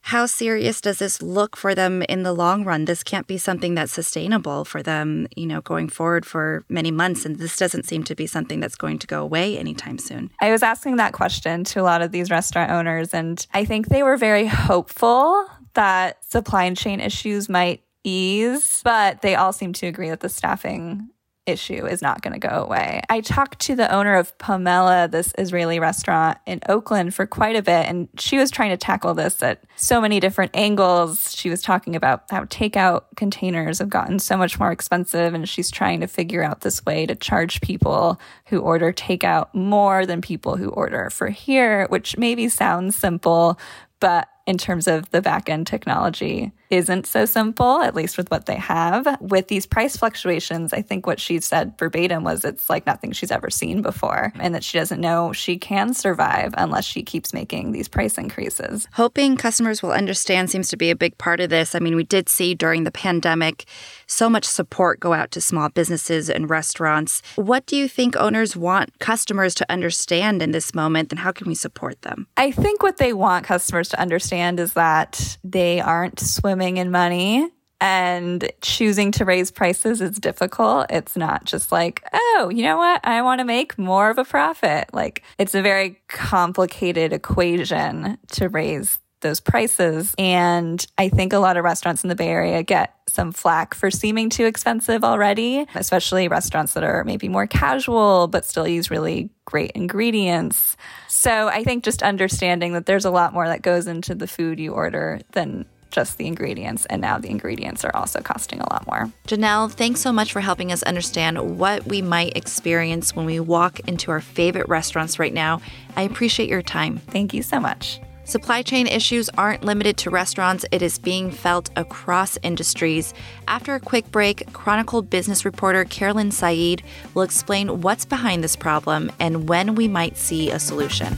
how 0.01 0.25
serious 0.25 0.79
does 0.79 0.99
this 0.99 1.21
look 1.21 1.57
for 1.57 1.75
them 1.75 2.01
in 2.03 2.23
the 2.23 2.31
long 2.31 2.63
run? 2.63 2.85
This 2.85 3.03
can't 3.03 3.27
be 3.27 3.37
something 3.37 3.75
that's 3.75 3.91
sustainable 3.91 4.63
for 4.63 4.81
them, 4.81 5.27
you 5.35 5.45
know, 5.45 5.59
going 5.59 5.89
forward 5.89 6.25
for 6.25 6.63
many 6.69 6.91
months. 6.91 7.25
And 7.25 7.37
this 7.37 7.57
doesn't 7.57 7.85
seem 7.85 8.03
to 8.05 8.15
be 8.15 8.25
something 8.25 8.61
that's 8.61 8.75
going 8.75 8.99
to 8.99 9.07
go 9.07 9.21
away 9.21 9.57
anytime 9.57 9.97
soon. 9.97 10.31
I 10.39 10.51
was 10.51 10.63
asking 10.63 10.95
that 10.95 11.11
question 11.11 11.65
to 11.65 11.81
a 11.81 11.83
lot 11.83 12.01
of 12.01 12.13
these 12.13 12.31
restaurant 12.31 12.71
owners, 12.71 13.13
and 13.13 13.45
I 13.53 13.65
think 13.65 13.87
they 13.87 14.01
were 14.01 14.15
very 14.15 14.47
hopeful 14.47 15.45
that 15.73 16.23
supply 16.23 16.73
chain 16.73 17.01
issues 17.01 17.49
might 17.49 17.81
ease, 18.07 18.81
but 18.83 19.21
they 19.21 19.35
all 19.35 19.53
seem 19.53 19.73
to 19.73 19.87
agree 19.87 20.09
that 20.09 20.21
the 20.21 20.29
staffing 20.29 21.09
issue 21.47 21.85
is 21.85 22.01
not 22.01 22.21
going 22.21 22.33
to 22.33 22.39
go 22.39 22.63
away. 22.63 23.01
I 23.09 23.21
talked 23.21 23.59
to 23.59 23.75
the 23.75 23.91
owner 23.93 24.15
of 24.15 24.37
Pomella, 24.37 25.09
this 25.09 25.33
Israeli 25.37 25.79
restaurant 25.79 26.37
in 26.45 26.59
Oakland, 26.67 27.15
for 27.15 27.25
quite 27.25 27.55
a 27.55 27.61
bit, 27.61 27.87
and 27.87 28.09
she 28.19 28.37
was 28.37 28.51
trying 28.51 28.71
to 28.71 28.77
tackle 28.77 29.13
this 29.13 29.41
at 29.41 29.63
so 29.77 30.01
many 30.01 30.19
different 30.19 30.51
angles. 30.55 31.33
She 31.33 31.49
was 31.49 31.61
talking 31.61 31.95
about 31.95 32.23
how 32.29 32.43
takeout 32.45 33.03
containers 33.15 33.79
have 33.79 33.89
gotten 33.89 34.19
so 34.19 34.35
much 34.35 34.59
more 34.59 34.71
expensive, 34.71 35.33
and 35.33 35.47
she's 35.47 35.71
trying 35.71 36.01
to 36.01 36.07
figure 36.07 36.43
out 36.43 36.61
this 36.61 36.85
way 36.85 37.05
to 37.05 37.15
charge 37.15 37.61
people 37.61 38.19
who 38.47 38.59
order 38.59 38.91
takeout 38.91 39.53
more 39.53 40.05
than 40.05 40.21
people 40.21 40.57
who 40.57 40.69
order 40.69 41.09
for 41.09 41.29
here, 41.29 41.87
which 41.87 42.17
maybe 42.17 42.49
sounds 42.49 42.95
simple, 42.95 43.57
but 43.99 44.27
in 44.45 44.57
terms 44.57 44.87
of 44.87 45.09
the 45.11 45.21
back 45.21 45.49
end 45.49 45.67
technology 45.67 46.51
isn't 46.69 47.07
so 47.07 47.25
simple, 47.25 47.81
at 47.81 47.95
least 47.95 48.17
with 48.17 48.29
what 48.29 48.45
they 48.45 48.55
have. 48.55 49.17
With 49.21 49.47
these 49.47 49.65
price 49.65 49.95
fluctuations, 49.95 50.73
I 50.73 50.81
think 50.81 51.05
what 51.05 51.19
she 51.19 51.39
said 51.39 51.77
verbatim 51.77 52.23
was 52.23 52.43
it's 52.43 52.69
like 52.69 52.85
nothing 52.85 53.11
she's 53.11 53.31
ever 53.31 53.49
seen 53.49 53.81
before, 53.81 54.33
and 54.39 54.53
that 54.53 54.63
she 54.63 54.77
doesn't 54.77 54.99
know 54.99 55.31
she 55.31 55.57
can 55.57 55.93
survive 55.93 56.53
unless 56.57 56.85
she 56.85 57.03
keeps 57.03 57.33
making 57.33 57.71
these 57.71 57.87
price 57.87 58.17
increases. 58.17 58.87
Hoping 58.93 59.37
customers 59.37 59.81
will 59.81 59.91
understand 59.91 60.49
seems 60.49 60.69
to 60.69 60.77
be 60.77 60.89
a 60.89 60.95
big 60.95 61.17
part 61.17 61.39
of 61.39 61.49
this. 61.49 61.73
I 61.73 61.79
mean, 61.79 61.95
we 61.95 62.03
did 62.03 62.27
see 62.27 62.53
during 62.53 62.83
the 62.83 62.91
pandemic 62.91 63.65
so 64.05 64.29
much 64.29 64.45
support 64.45 64.99
go 64.99 65.13
out 65.13 65.31
to 65.31 65.41
small 65.41 65.69
businesses 65.69 66.29
and 66.29 66.49
restaurants. 66.49 67.21
What 67.35 67.65
do 67.65 67.75
you 67.75 67.87
think 67.87 68.15
owners 68.15 68.55
want 68.55 68.99
customers 68.99 69.55
to 69.55 69.71
understand 69.71 70.41
in 70.41 70.51
this 70.51 70.75
moment, 70.75 71.11
and 71.11 71.19
how 71.19 71.31
can 71.31 71.47
we 71.47 71.55
support 71.55 72.01
them? 72.01 72.27
I 72.35 72.51
think 72.51 72.83
what 72.83 72.97
they 72.97 73.13
want 73.13 73.45
customers 73.45 73.89
to 73.89 73.99
understand 73.99 74.59
is 74.59 74.73
that 74.73 75.37
they 75.43 75.79
aren't 75.79 76.19
swimming 76.19 76.56
swimming 76.57 76.77
in 76.77 76.89
money 76.89 77.47
and 77.79 78.51
choosing 78.61 79.11
to 79.11 79.23
raise 79.25 79.51
prices 79.51 80.01
is 80.01 80.17
difficult. 80.17 80.87
It's 80.89 81.15
not 81.15 81.45
just 81.45 81.71
like, 81.71 82.03
oh, 82.11 82.49
you 82.51 82.63
know 82.63 82.77
what? 82.77 82.99
I 83.03 83.21
want 83.21 83.39
to 83.39 83.45
make 83.45 83.77
more 83.77 84.09
of 84.09 84.17
a 84.17 84.25
profit. 84.25 84.91
Like 84.91 85.21
it's 85.37 85.53
a 85.53 85.61
very 85.61 86.01
complicated 86.07 87.13
equation 87.13 88.17
to 88.31 88.49
raise 88.49 88.97
those 89.21 89.39
prices. 89.39 90.15
And 90.17 90.83
I 90.97 91.09
think 91.09 91.31
a 91.31 91.37
lot 91.37 91.57
of 91.57 91.63
restaurants 91.63 92.03
in 92.03 92.07
the 92.07 92.15
Bay 92.15 92.29
Area 92.29 92.63
get 92.63 92.95
some 93.07 93.31
flack 93.31 93.75
for 93.75 93.91
seeming 93.91 94.31
too 94.31 94.45
expensive 94.45 95.03
already, 95.03 95.67
especially 95.75 96.27
restaurants 96.27 96.73
that 96.73 96.83
are 96.83 97.03
maybe 97.03 97.29
more 97.29 97.45
casual, 97.45 98.27
but 98.27 98.45
still 98.45 98.67
use 98.67 98.89
really 98.89 99.29
great 99.45 99.71
ingredients. 99.75 100.75
So 101.07 101.49
I 101.49 101.63
think 101.63 101.83
just 101.83 102.01
understanding 102.01 102.73
that 102.73 102.87
there's 102.87 103.05
a 103.05 103.11
lot 103.11 103.33
more 103.33 103.47
that 103.47 103.61
goes 103.61 103.85
into 103.85 104.15
the 104.15 104.27
food 104.27 104.59
you 104.59 104.73
order 104.73 105.19
than 105.33 105.65
just 105.91 106.17
the 106.17 106.27
ingredients. 106.27 106.85
And 106.85 107.01
now 107.01 107.17
the 107.17 107.29
ingredients 107.29 107.83
are 107.83 107.95
also 107.95 108.21
costing 108.21 108.59
a 108.59 108.69
lot 108.71 108.85
more. 108.87 109.11
Janelle, 109.27 109.71
thanks 109.71 110.01
so 110.01 110.11
much 110.11 110.33
for 110.33 110.41
helping 110.41 110.71
us 110.71 110.83
understand 110.83 111.57
what 111.57 111.85
we 111.85 112.01
might 112.01 112.35
experience 112.35 113.15
when 113.15 113.25
we 113.25 113.39
walk 113.39 113.79
into 113.81 114.11
our 114.11 114.21
favorite 114.21 114.67
restaurants 114.67 115.19
right 115.19 115.33
now. 115.33 115.61
I 115.95 116.03
appreciate 116.03 116.49
your 116.49 116.61
time. 116.61 116.97
Thank 116.97 117.33
you 117.33 117.43
so 117.43 117.59
much. 117.59 117.99
Supply 118.27 118.61
chain 118.61 118.87
issues 118.87 119.29
aren't 119.37 119.63
limited 119.63 119.95
to 119.99 120.09
restaurants, 120.09 120.65
it 120.73 120.81
is 120.81 120.99
being 120.99 121.31
felt 121.31 121.69
across 121.77 122.37
industries. 122.43 123.13
After 123.47 123.73
a 123.73 123.79
quick 123.79 124.11
break, 124.11 124.51
Chronicle 124.51 125.01
business 125.01 125.45
reporter 125.45 125.85
Carolyn 125.85 126.31
Said 126.31 126.83
will 127.13 127.21
explain 127.21 127.79
what's 127.79 128.03
behind 128.03 128.43
this 128.43 128.57
problem 128.57 129.13
and 129.17 129.47
when 129.47 129.75
we 129.75 129.87
might 129.87 130.17
see 130.17 130.51
a 130.51 130.59
solution. 130.59 131.15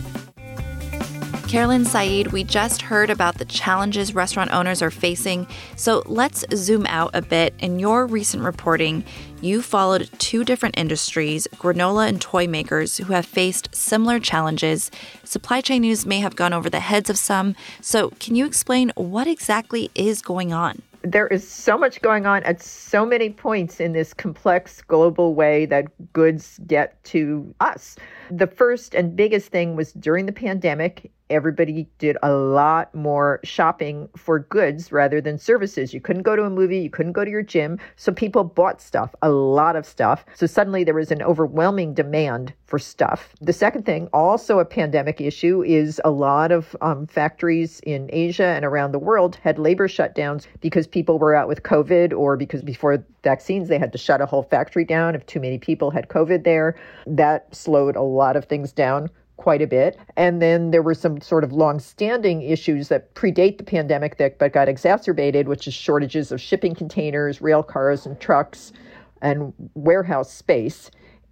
Carolyn 1.49 1.83
Said, 1.83 2.31
we 2.31 2.43
just 2.43 2.83
heard 2.83 3.09
about 3.09 3.39
the 3.39 3.45
challenges 3.45 4.13
restaurant 4.13 4.53
owners 4.53 4.83
are 4.83 4.91
facing. 4.91 5.47
So 5.75 6.03
let's 6.05 6.45
zoom 6.53 6.85
out 6.85 7.09
a 7.15 7.23
bit. 7.23 7.55
In 7.57 7.79
your 7.79 8.05
recent 8.05 8.43
reporting, 8.43 9.03
you 9.41 9.63
followed 9.63 10.11
two 10.19 10.43
different 10.43 10.77
industries, 10.77 11.47
granola 11.55 12.07
and 12.07 12.21
toy 12.21 12.45
makers, 12.45 12.97
who 12.97 13.13
have 13.13 13.25
faced 13.25 13.73
similar 13.73 14.19
challenges. 14.19 14.91
Supply 15.23 15.59
chain 15.61 15.81
news 15.81 16.05
may 16.05 16.19
have 16.19 16.35
gone 16.35 16.53
over 16.53 16.69
the 16.69 16.81
heads 16.81 17.09
of 17.09 17.17
some. 17.17 17.55
So, 17.81 18.11
can 18.19 18.35
you 18.35 18.45
explain 18.45 18.91
what 18.95 19.25
exactly 19.25 19.89
is 19.95 20.21
going 20.21 20.53
on? 20.53 20.83
there 21.01 21.27
is 21.27 21.49
so 21.49 21.77
much 21.77 22.01
going 22.01 22.25
on 22.25 22.43
at 22.43 22.61
so 22.61 23.05
many 23.05 23.29
points 23.29 23.79
in 23.79 23.93
this 23.93 24.13
complex 24.13 24.81
global 24.81 25.33
way 25.33 25.65
that 25.65 25.85
goods 26.11 26.59
get 26.67 27.01
to 27.05 27.55
us. 27.61 27.95
The 28.29 28.47
first 28.47 28.93
and 28.93 29.15
biggest 29.15 29.47
thing 29.47 29.77
was 29.77 29.93
during 29.93 30.25
the 30.25 30.33
pandemic, 30.33 31.09
everybody 31.29 31.87
did 31.97 32.17
a 32.23 32.31
lot 32.31 32.93
more 32.93 33.39
shopping 33.43 34.09
for 34.15 34.39
goods 34.39 34.91
rather 34.91 35.21
than 35.21 35.37
services. 35.37 35.93
You 35.93 36.01
couldn't 36.01 36.23
go 36.23 36.35
to 36.35 36.43
a 36.43 36.49
movie, 36.49 36.79
you 36.79 36.89
couldn't 36.89 37.13
go 37.13 37.23
to 37.23 37.31
your 37.31 37.41
gym. 37.41 37.79
So 37.95 38.11
people 38.11 38.43
bought 38.43 38.81
stuff, 38.81 39.13
a 39.21 39.29
lot 39.29 39.75
of 39.75 39.85
stuff. 39.85 40.25
So 40.35 40.45
suddenly 40.45 40.83
there 40.83 40.93
was 40.93 41.11
an 41.11 41.21
overwhelming 41.21 41.93
demand 41.93 42.53
for 42.65 42.79
stuff. 42.79 43.35
The 43.41 43.53
second 43.53 43.85
thing, 43.85 44.07
also 44.13 44.59
a 44.59 44.65
pandemic 44.65 45.19
issue, 45.21 45.63
is 45.63 45.99
a 46.05 46.11
lot 46.11 46.51
of 46.51 46.75
um, 46.81 47.07
factories 47.07 47.79
in 47.81 48.09
Asia 48.13 48.45
and 48.45 48.63
around 48.63 48.91
the 48.91 48.99
world 48.99 49.37
had 49.37 49.57
labor 49.57 49.87
shutdowns 49.87 50.47
because 50.61 50.87
people 50.87 51.19
were 51.19 51.35
out 51.35 51.47
with 51.47 51.63
COVID 51.63 52.13
or 52.13 52.37
because 52.37 52.61
before 52.61 53.03
vaccines 53.23 53.67
they 53.67 53.79
had 53.79 53.91
to 53.91 53.97
shut 53.97 54.21
a 54.21 54.25
whole 54.25 54.43
factory 54.43 54.85
down 54.85 55.15
if 55.15 55.25
too 55.25 55.39
many 55.39 55.57
people 55.57 55.91
had 55.91 56.07
COVID 56.09 56.43
there. 56.43 56.75
That 57.07 57.53
slowed 57.53 57.95
a 57.95 58.01
lot 58.01 58.35
of 58.35 58.45
things 58.45 58.71
down 58.71 59.09
quite 59.39 59.61
a 59.61 59.67
bit. 59.67 59.97
And 60.17 60.41
then 60.41 60.71
there 60.71 60.83
were 60.83 60.93
some 60.93 61.21
sort 61.21 61.43
of 61.43 61.53
long-standing 61.53 62.41
issues 62.41 62.89
that 62.89 63.15
predate 63.15 63.57
the 63.57 63.63
pandemic 63.63 64.17
that 64.17 64.37
but 64.37 64.51
got 64.51 64.67
exacerbated, 64.67 65.47
which 65.47 65.65
is 65.65 65.73
shortages 65.73 66.31
of 66.31 66.41
shipping 66.41 66.75
containers, 66.75 67.41
rail 67.41 67.63
cars 67.63 68.05
and 68.05 68.19
trucks 68.19 68.73
and 69.21 69.53
warehouse 69.75 70.31
space. 70.31 70.91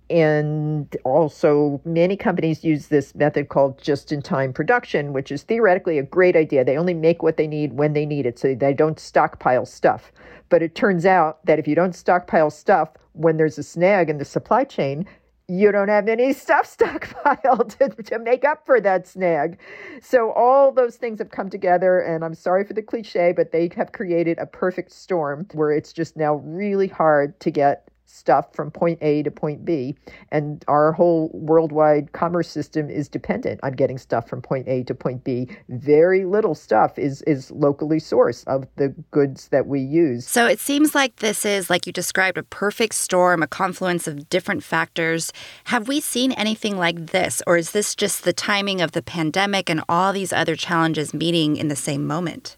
And 0.09 0.95
also, 1.03 1.81
many 1.83 2.15
companies 2.15 2.63
use 2.63 2.87
this 2.87 3.13
method 3.13 3.49
called 3.49 3.77
just 3.77 4.13
in 4.13 4.21
time 4.21 4.53
production, 4.53 5.11
which 5.11 5.29
is 5.29 5.43
theoretically 5.43 5.99
a 5.99 6.03
great 6.03 6.37
idea. 6.37 6.63
They 6.63 6.77
only 6.77 6.93
make 6.93 7.21
what 7.21 7.35
they 7.35 7.45
need 7.45 7.73
when 7.73 7.91
they 7.91 8.05
need 8.05 8.25
it, 8.25 8.39
so 8.39 8.55
they 8.55 8.73
don't 8.73 9.01
stockpile 9.01 9.65
stuff. 9.65 10.13
But 10.47 10.63
it 10.63 10.75
turns 10.75 11.05
out 11.05 11.45
that 11.45 11.59
if 11.59 11.67
you 11.67 11.75
don't 11.75 11.93
stockpile 11.93 12.51
stuff 12.51 12.89
when 13.11 13.35
there's 13.35 13.57
a 13.57 13.63
snag 13.63 14.09
in 14.09 14.17
the 14.17 14.23
supply 14.23 14.63
chain, 14.63 15.05
you 15.47 15.71
don't 15.71 15.87
have 15.87 16.07
any 16.07 16.33
stuff 16.45 16.77
stockpiled 16.77 17.77
to, 17.77 18.03
to 18.03 18.19
make 18.19 18.45
up 18.45 18.65
for 18.65 18.81
that 18.81 19.07
snag. 19.07 19.59
So 20.01 20.31
all 20.31 20.71
those 20.71 20.97
things 20.97 21.19
have 21.19 21.31
come 21.31 21.49
together, 21.49 21.99
and 21.99 22.23
I'm 22.23 22.35
sorry 22.35 22.65
for 22.65 22.73
the 22.73 22.81
cliche, 22.81 23.33
but 23.35 23.51
they 23.51 23.69
have 23.75 23.91
created 23.91 24.37
a 24.39 24.45
perfect 24.45 24.91
storm 24.91 25.47
where 25.53 25.71
it's 25.71 25.93
just 25.93 26.17
now 26.17 26.35
really 26.35 26.87
hard 26.87 27.39
to 27.41 27.51
get 27.51 27.89
stuff 28.07 28.53
from 28.53 28.71
point 28.71 28.97
A 29.01 29.21
to 29.23 29.31
point 29.31 29.63
B. 29.63 29.95
And 30.31 30.63
our 30.67 30.91
whole 30.91 31.29
worldwide 31.33 32.13
commerce 32.13 32.49
system 32.49 32.89
is 32.89 33.07
dependent 33.07 33.59
on 33.63 33.73
getting 33.73 33.97
stuff 33.97 34.27
from 34.27 34.41
point 34.41 34.67
A 34.67 34.83
to 34.83 34.95
point 34.95 35.23
B. 35.23 35.47
Very 35.69 36.25
little 36.25 36.55
stuff 36.55 36.97
is, 36.97 37.21
is 37.23 37.51
locally 37.51 37.99
sourced 37.99 38.47
of 38.47 38.65
the 38.77 38.89
goods 39.11 39.49
that 39.49 39.67
we 39.67 39.81
use. 39.81 40.27
So 40.27 40.47
it 40.47 40.59
seems 40.59 40.95
like 40.95 41.17
this 41.17 41.45
is, 41.45 41.69
like 41.69 41.85
you 41.85 41.93
described, 41.93 42.37
a 42.37 42.43
perfect 42.43 42.95
storm, 42.95 43.43
a 43.43 43.47
confluence 43.47 44.07
of 44.07 44.29
different 44.29 44.63
factors. 44.63 45.31
Have 45.65 45.87
we 45.87 45.99
seen 45.99 46.31
anything 46.31 46.77
like 46.77 47.07
this, 47.07 47.41
or 47.45 47.57
is 47.57 47.71
this 47.71 47.93
just 47.95 48.23
the 48.23 48.33
timing 48.33 48.81
of 48.81 48.93
the 48.93 49.01
pandemic 49.01 49.69
and 49.69 49.83
all 49.89 50.13
these 50.13 50.33
other 50.33 50.55
challenges 50.55 51.13
meeting 51.13 51.57
in 51.57 51.67
the 51.67 51.75
same 51.75 52.07
moment? 52.07 52.55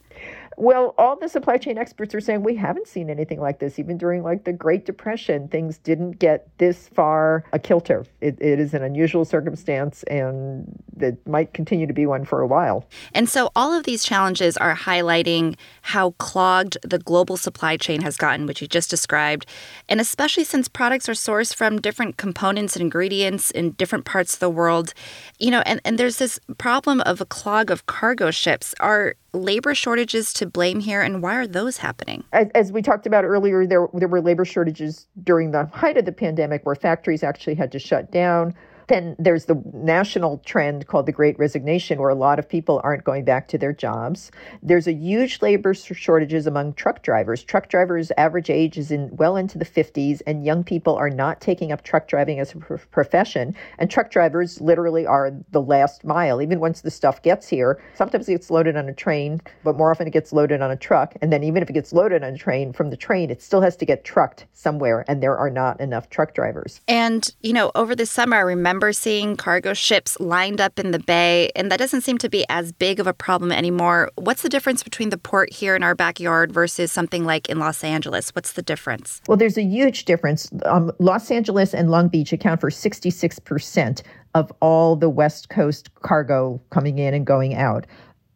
Well, 0.59 0.93
all 0.97 1.15
the 1.15 1.29
supply 1.29 1.55
chain 1.55 1.77
experts 1.77 2.13
are 2.13 2.19
saying 2.19 2.43
we 2.43 2.57
haven't 2.57 2.85
seen 2.85 3.09
anything 3.09 3.39
like 3.39 3.59
this. 3.59 3.79
Even 3.79 3.97
during 3.97 4.23
like 4.23 4.43
the 4.43 4.51
Great 4.51 4.85
Depression, 4.85 5.47
things 5.47 5.77
didn't 5.77 6.19
get 6.19 6.49
this 6.57 6.89
far 6.89 7.45
a 7.53 7.59
kilter. 7.59 8.05
It, 8.19 8.37
it 8.41 8.59
is 8.59 8.73
an 8.73 8.83
unusual 8.83 9.23
circumstance, 9.23 10.03
and 10.03 10.77
it 10.99 11.25
might 11.25 11.53
continue 11.53 11.87
to 11.87 11.93
be 11.93 12.05
one 12.05 12.25
for 12.25 12.41
a 12.41 12.47
while. 12.47 12.85
And 13.13 13.29
so, 13.29 13.51
all 13.55 13.71
of 13.71 13.85
these 13.85 14.03
challenges 14.03 14.57
are 14.57 14.75
highlighting 14.75 15.55
how 15.81 16.11
clogged 16.17 16.77
the 16.83 16.99
global 16.99 17.37
supply 17.37 17.77
chain 17.77 18.01
has 18.01 18.17
gotten, 18.17 18.45
which 18.45 18.61
you 18.61 18.67
just 18.67 18.89
described, 18.89 19.45
and 19.87 20.01
especially 20.01 20.43
since 20.43 20.67
products 20.67 21.07
are 21.07 21.13
sourced 21.13 21.55
from 21.55 21.79
different 21.79 22.17
components 22.17 22.75
and 22.75 22.83
ingredients 22.83 23.49
in 23.49 23.71
different 23.71 24.03
parts 24.03 24.33
of 24.33 24.41
the 24.41 24.49
world. 24.49 24.93
You 25.39 25.51
know, 25.51 25.63
and, 25.65 25.79
and 25.85 25.97
there's 25.97 26.17
this 26.17 26.37
problem 26.57 26.99
of 26.99 27.21
a 27.21 27.25
clog 27.25 27.71
of 27.71 27.85
cargo 27.85 28.29
ships. 28.29 28.75
Are 28.81 29.15
labor 29.33 29.75
shortages 29.75 30.33
to 30.33 30.45
blame 30.45 30.79
here, 30.79 31.01
and 31.01 31.21
why 31.21 31.35
are 31.35 31.47
those 31.47 31.77
happening? 31.77 32.23
As, 32.33 32.47
as, 32.55 32.71
we 32.71 32.81
talked 32.81 33.05
about 33.05 33.23
earlier, 33.23 33.65
there 33.65 33.87
there 33.93 34.07
were 34.07 34.21
labor 34.21 34.45
shortages 34.45 35.07
during 35.23 35.51
the 35.51 35.65
height 35.67 35.97
of 35.97 36.05
the 36.05 36.11
pandemic, 36.11 36.65
where 36.65 36.75
factories 36.75 37.23
actually 37.23 37.55
had 37.55 37.71
to 37.71 37.79
shut 37.79 38.11
down. 38.11 38.53
Then 38.89 39.15
there's 39.19 39.45
the 39.45 39.61
national 39.71 40.39
trend 40.39 40.87
called 40.87 41.05
the 41.05 41.11
Great 41.11 41.37
Resignation, 41.37 41.99
where 41.99 42.09
a 42.09 42.15
lot 42.15 42.39
of 42.39 42.49
people 42.49 42.81
aren't 42.83 43.03
going 43.03 43.23
back 43.23 43.47
to 43.49 43.57
their 43.57 43.71
jobs. 43.71 44.31
There's 44.63 44.87
a 44.87 44.93
huge 44.93 45.43
labor 45.43 45.75
shortages 45.75 46.47
among 46.47 46.73
truck 46.73 47.03
drivers. 47.03 47.43
Truck 47.43 47.69
drivers' 47.69 48.11
average 48.17 48.49
age 48.49 48.79
is 48.79 48.89
in 48.89 49.15
well 49.15 49.37
into 49.37 49.59
the 49.59 49.65
50s, 49.65 50.23
and 50.25 50.43
young 50.43 50.63
people 50.63 50.95
are 50.95 51.11
not 51.11 51.39
taking 51.39 51.71
up 51.71 51.83
truck 51.83 52.07
driving 52.07 52.39
as 52.39 52.53
a 52.53 52.57
profession. 52.57 53.55
And 53.77 53.91
truck 53.91 54.09
drivers 54.09 54.59
literally 54.59 55.05
are 55.05 55.31
the 55.51 55.61
last 55.61 56.03
mile. 56.03 56.41
Even 56.41 56.59
once 56.59 56.81
the 56.81 56.89
stuff 56.89 57.21
gets 57.21 57.47
here, 57.47 57.79
sometimes 57.93 58.27
it 58.27 58.31
gets 58.31 58.49
loaded 58.49 58.75
on 58.75 58.89
a 58.89 58.93
train, 58.93 59.39
but 59.63 59.77
more 59.77 59.91
often 59.91 60.07
it 60.07 60.13
gets 60.13 60.33
loaded 60.33 60.63
on 60.63 60.71
a 60.71 60.75
truck. 60.75 61.13
And 61.21 61.31
then 61.31 61.43
even 61.43 61.61
if 61.61 61.69
it 61.69 61.73
gets 61.73 61.93
loaded 61.93 62.23
on 62.23 62.33
a 62.33 62.37
train 62.37 62.73
from 62.73 62.89
the 62.89 62.97
train, 62.97 63.29
it 63.29 63.43
still 63.43 63.61
has 63.61 63.75
to 63.77 63.85
get 63.85 64.03
trucked 64.03 64.47
somewhere, 64.53 65.05
and 65.07 65.21
there 65.21 65.37
are 65.37 65.51
not 65.51 65.79
enough 65.79 66.09
truck 66.09 66.33
drivers. 66.33 66.81
And 66.87 67.31
you 67.43 67.53
know, 67.53 67.71
over 67.75 67.95
the 67.95 68.07
summer, 68.07 68.37
I 68.37 68.39
remember 68.39 68.78
remember 68.79 68.93
seeing 68.93 69.35
cargo 69.35 69.73
ships 69.73 70.17
lined 70.21 70.61
up 70.61 70.79
in 70.79 70.91
the 70.91 70.99
bay, 70.99 71.51
and 71.53 71.69
that 71.69 71.79
doesn't 71.79 71.99
seem 71.99 72.17
to 72.17 72.29
be 72.29 72.45
as 72.47 72.71
big 72.71 72.97
of 73.01 73.07
a 73.07 73.13
problem 73.13 73.51
anymore. 73.51 74.09
What's 74.15 74.41
the 74.41 74.47
difference 74.47 74.83
between 74.83 75.09
the 75.09 75.17
port 75.17 75.51
here 75.51 75.75
in 75.75 75.83
our 75.83 75.95
backyard 75.95 76.49
versus 76.49 76.89
something 76.89 77.25
like 77.25 77.49
in 77.49 77.59
Los 77.59 77.83
Angeles? 77.83 78.29
What's 78.29 78.53
the 78.53 78.61
difference? 78.61 79.21
Well, 79.27 79.35
there's 79.35 79.57
a 79.57 79.63
huge 79.63 80.05
difference. 80.05 80.49
Um, 80.65 80.93
Los 80.99 81.29
Angeles 81.29 81.73
and 81.73 81.91
Long 81.91 82.07
Beach 82.07 82.31
account 82.31 82.61
for 82.61 82.69
66% 82.69 84.01
of 84.33 84.49
all 84.61 84.95
the 84.95 85.09
West 85.09 85.49
Coast 85.49 85.93
cargo 85.95 86.61
coming 86.69 86.99
in 86.99 87.13
and 87.13 87.25
going 87.25 87.55
out. 87.55 87.85